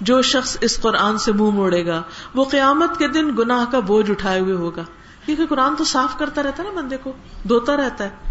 [0.00, 2.02] جو شخص اس قرآن سے منہ موڑے گا،
[2.34, 4.82] وہ قیامت کے دن گناہ کا بوجھ اٹھائے ہوئے ہوگا۔
[5.26, 7.12] کیونکہ قرآن تو صاف کرتا رہتا ہے نا بندے کو
[7.48, 8.25] دھوتا رہتا ہے۔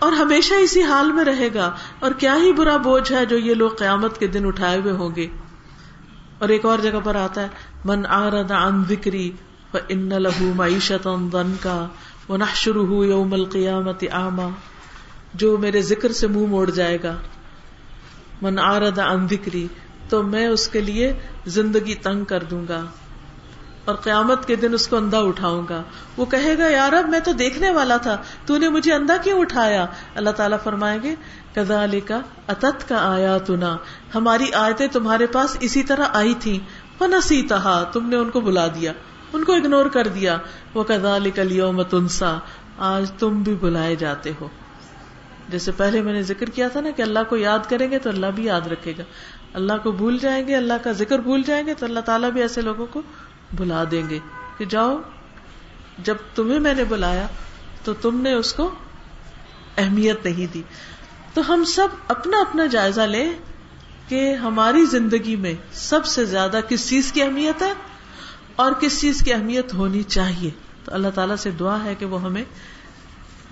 [0.00, 3.54] اور ہمیشہ اسی حال میں رہے گا اور کیا ہی برا بوجھ ہے جو یہ
[3.54, 5.26] لوگ قیامت کے دن اٹھائے ہوئے ہوں گے۔
[6.38, 7.48] اور ایک اور جگہ پر آتا ہے،
[7.84, 9.30] من آرد عن ذکری
[9.88, 11.08] ان لہو معیشت
[11.60, 11.86] کا
[12.28, 14.04] وہ نہ شروع ہو یوم القیامت
[15.34, 17.16] جو میرے ذکر سے منہ موڑ جائے گا۔
[18.42, 19.66] من آرد عن ذکری،
[20.08, 21.12] تو میں اس کے لیے
[21.46, 22.84] زندگی تنگ کر دوں گا۔
[23.90, 25.82] اور قیامت کے دن اس کو اندھا اٹھاؤں گا۔
[26.16, 28.16] وہ کہے گا یار اب میں تو دیکھنے والا تھا۔
[28.46, 31.14] تو نے مجھے اندھا کیوں اٹھایا؟ اللہ تعالیٰ فرمائیں گے
[31.54, 33.76] کدا علی کا اتت کا آیا تنا
[34.14, 36.58] ہماری آیتیں تمہارے پاس اسی طرح آئی تھی
[37.00, 38.92] نسی تہا تم نے ان کو بلا دیا،
[39.32, 40.38] ان کو اگنور کر دیا۔
[40.74, 42.38] وہ کدا علی کا لیو متنسا
[42.78, 44.48] آج تم بھی بلائے جاتے ہو۔
[45.48, 48.10] جیسے پہلے میں نے ذکر کیا تھا نا کہ اللہ کو یاد کریں گے تو
[48.10, 49.02] اللہ بھی یاد رکھے گا۔
[49.54, 52.42] اللہ کو بھول جائیں گے، اللہ کا ذکر بھول جائیں گے تو اللہ تعالیٰ بھی
[52.42, 53.02] ایسے لوگوں کو
[53.52, 54.18] بلا دیں گے
[54.58, 55.00] کہ جاؤ،
[55.98, 57.26] جب تمہیں میں نے بلایا
[57.84, 58.74] تو تم نے اس کو
[59.78, 60.62] اہمیت نہیں دی۔
[61.34, 63.32] تو ہم سب اپنا اپنا جائزہ لیں
[64.08, 67.72] کہ ہماری زندگی میں سب سے زیادہ کس چیز کی اہمیت ہے
[68.56, 70.50] اور کس چیز کی اہمیت ہونی چاہیے۔
[70.84, 72.44] تو اللہ تعالیٰ سے دعا ہے کہ وہ ہمیں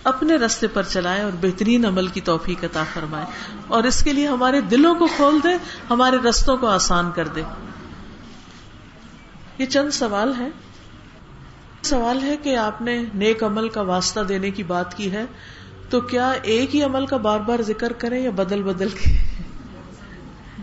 [0.05, 3.27] اپنے رستے پر چلائے اور بہترین عمل کی توفیق عطا فرمائے۔
[3.67, 5.49] اور اس کے لیے ہمارے دلوں کو کھول دے،
[5.91, 7.43] ہمارے رستوں کو آسان کر دے۔
[9.59, 10.49] یہ چند سوال ہے
[11.83, 15.25] سوال ہے کہ آپ نے نیک عمل کا واسطہ دینے کی بات کی ہے،
[15.91, 19.11] تو کیا ایک ہی عمل کا بار بار ذکر کرے یا بدل بدل کے؟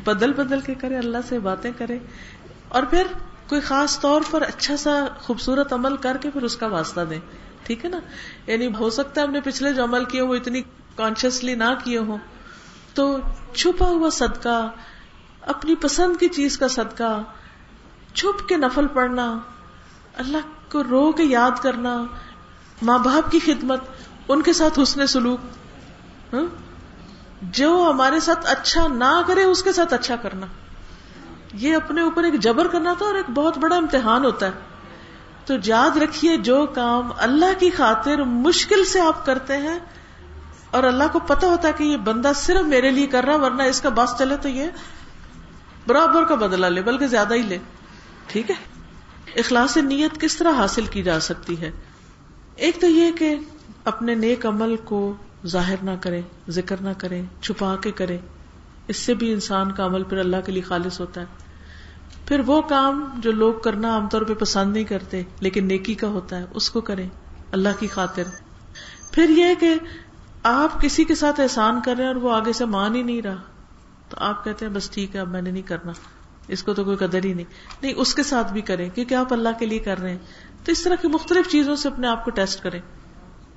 [0.04, 2.00] بدل بدل کے کرے اللہ سے باتیں کرے
[2.68, 3.08] اور پھر
[3.48, 7.20] کوئی خاص طور پر اچھا سا خوبصورت عمل کر کے پھر اس کا واسطہ دیں۔
[7.64, 8.00] ٹھیک ہے نا؟
[8.48, 10.62] یعنی ہو سکتا ہے ہم نے پچھلے جو عمل کیے وہ اتنی
[10.96, 12.18] کانشیسلی نہ کیے ہوں۔
[12.94, 13.18] تو
[13.54, 14.70] چھپا ہوا صدقہ،
[15.42, 17.24] اپنی پسند کی چیز کا صدقہ
[18.16, 19.38] چھپ کے نفل پڑھنا،
[20.18, 22.04] اللہ کو رو کے یاد کرنا،
[22.82, 23.82] ماں باپ کی خدمت،
[24.28, 25.40] ان کے ساتھ حسن سلوک
[26.34, 26.46] ہاں؟
[27.42, 30.46] جو ہمارے ساتھ اچھا نہ کرے، اس کے ساتھ اچھا کرنا۔
[31.54, 34.52] یہ اپنے اوپر ایک جبر کرنا تھا اور ایک بہت بڑا امتحان ہوتا ہے۔
[35.46, 39.80] تو یاد رکھیے، جو کام اللہ کی خاطر مشکل سے آپ کرتے ہیں،
[40.72, 43.64] اور اللہ کو پتا ہوتا ہے کہ یہ بندہ صرف میرے لیے کر رہا ورنہ
[43.64, 44.68] اس کا بس چلے تو یہ
[45.88, 47.58] برابر کا بدلا لے، بلکہ زیادہ ہی لے۔
[48.28, 48.56] ٹھیک ہے؟
[49.40, 51.72] اخلاص نیت کس طرح حاصل کی جا سکتی ہے؟
[52.56, 53.36] ایک تو یہ کہ
[53.86, 55.14] اپنے نیک عمل کو
[55.46, 58.18] ظاہر نہ کرے ذکر نہ کرے چھپا کے کرے
[58.88, 61.26] اس سے بھی انسان کا عمل پھر اللہ کے لیے خالص ہوتا ہے۔
[62.28, 66.08] پھر وہ کام جو لوگ کرنا عام طور پہ پسند نہیں کرتے، لیکن نیکی کا
[66.08, 67.10] ہوتا ہے، اس کو کریں۔
[67.52, 68.24] اللہ کی خاطر۔
[69.12, 69.76] پھر یہ کہ
[70.44, 73.22] آپ کسی کے ساتھ احسان کر رہے ہیں اور وہ آگے سے مان ہی نہیں
[73.22, 73.36] رہا۔
[74.10, 75.92] تو آپ کہتے ہیں، بس ٹھیک ہے، اب میں نے نہیں کرنا۔
[76.48, 77.46] اس کو تو کوئی قدر ہی نہیں۔
[77.82, 80.18] نہیں، اس کے ساتھ بھی کریں، کیونکہ آپ اللہ کے لیے کر رہے ہیں۔
[80.66, 82.82] تو اس طرح کی مختلف چیزوں سے اپنے آپ کو ٹیسٹ کریں۔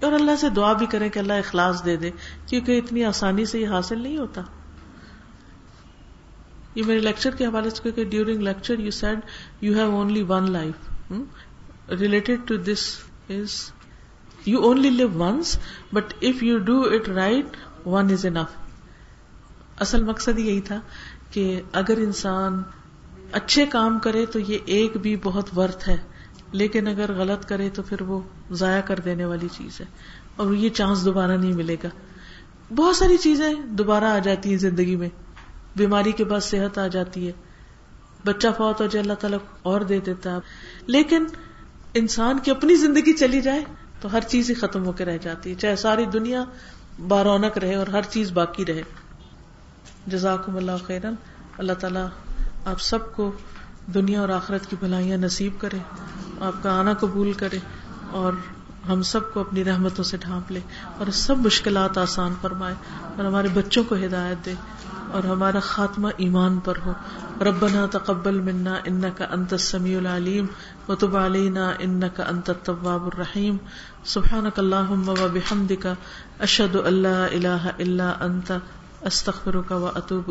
[0.02, 2.10] اور اللہ سے دعا بھی کریں کہ اللہ اخلاص دے دے،
[2.46, 4.42] کیونکہ اتنی آسانی سے یہ حاصل نہیں ہوتا۔
[6.74, 9.20] یہ میرے لیکچر کے حوالے سے کیونکہ during lecture you said
[9.60, 11.12] you have only one life
[11.90, 13.72] related to this is
[14.46, 15.58] you only live once
[15.92, 17.46] but if you do it right
[17.86, 18.56] one is enough
[19.80, 20.80] اصل مقصد یہی تھا
[21.30, 22.62] کہ اگر انسان
[23.32, 25.96] اچھے کام کرے تو یہ ایک بھی بہت ورتھ ہے،
[26.52, 28.20] لیکن اگر غلط کرے تو پھر وہ
[28.50, 29.86] ضائع کر دینے والی چیز ہے،
[30.36, 31.88] اور یہ چانس دوبارہ نہیں ملے گا۔
[32.74, 35.08] بہت ساری چیزیں دوبارہ آ جاتی ہیں زندگی میں۔
[35.76, 37.32] بیماری کے بعد صحت آ جاتی ہے۔
[38.24, 40.38] بچہ فوت ہو جائے، اللہ تعالیٰ اور دے دیتا ہے۔
[40.86, 41.26] لیکن
[41.94, 43.64] انسان کی اپنی زندگی چلی جائے
[44.00, 46.44] تو ہر چیز ہی ختم ہو کے رہ جاتی ہے، چاہے ساری دنیا
[47.08, 48.82] بارونق رہے اور ہر چیز باقی رہے۔
[50.06, 51.14] جزاکم اللہ خیرن۔
[51.58, 52.06] اللہ تعالیٰ
[52.68, 53.32] آپ سب کو
[53.94, 55.78] دنیا اور آخرت کی بھلائیاں نصیب کرے،
[56.40, 57.58] آپ کا آنا قبول کرے
[58.10, 58.32] اور
[58.88, 60.60] ہم سب کو اپنی رحمتوں سے ڈھانپ لے
[60.98, 62.74] اور سب مشکلات آسان فرمائے
[63.16, 64.54] اور ہمارے بچوں کو ہدایت دے
[65.10, 66.92] اور ہمارا خاتمہ ایمان پر ہو۔
[67.40, 70.46] ربنا تقبل منا ان کا انت سمیع العلیم
[70.88, 73.56] و تب علینا ان کا انت طواب الرحیم۔
[74.04, 75.94] سبحان اللہ و بحمد کا
[76.40, 78.52] اشد اللہ اللہ اللہ انت
[79.00, 80.30] استخر کا و اطوب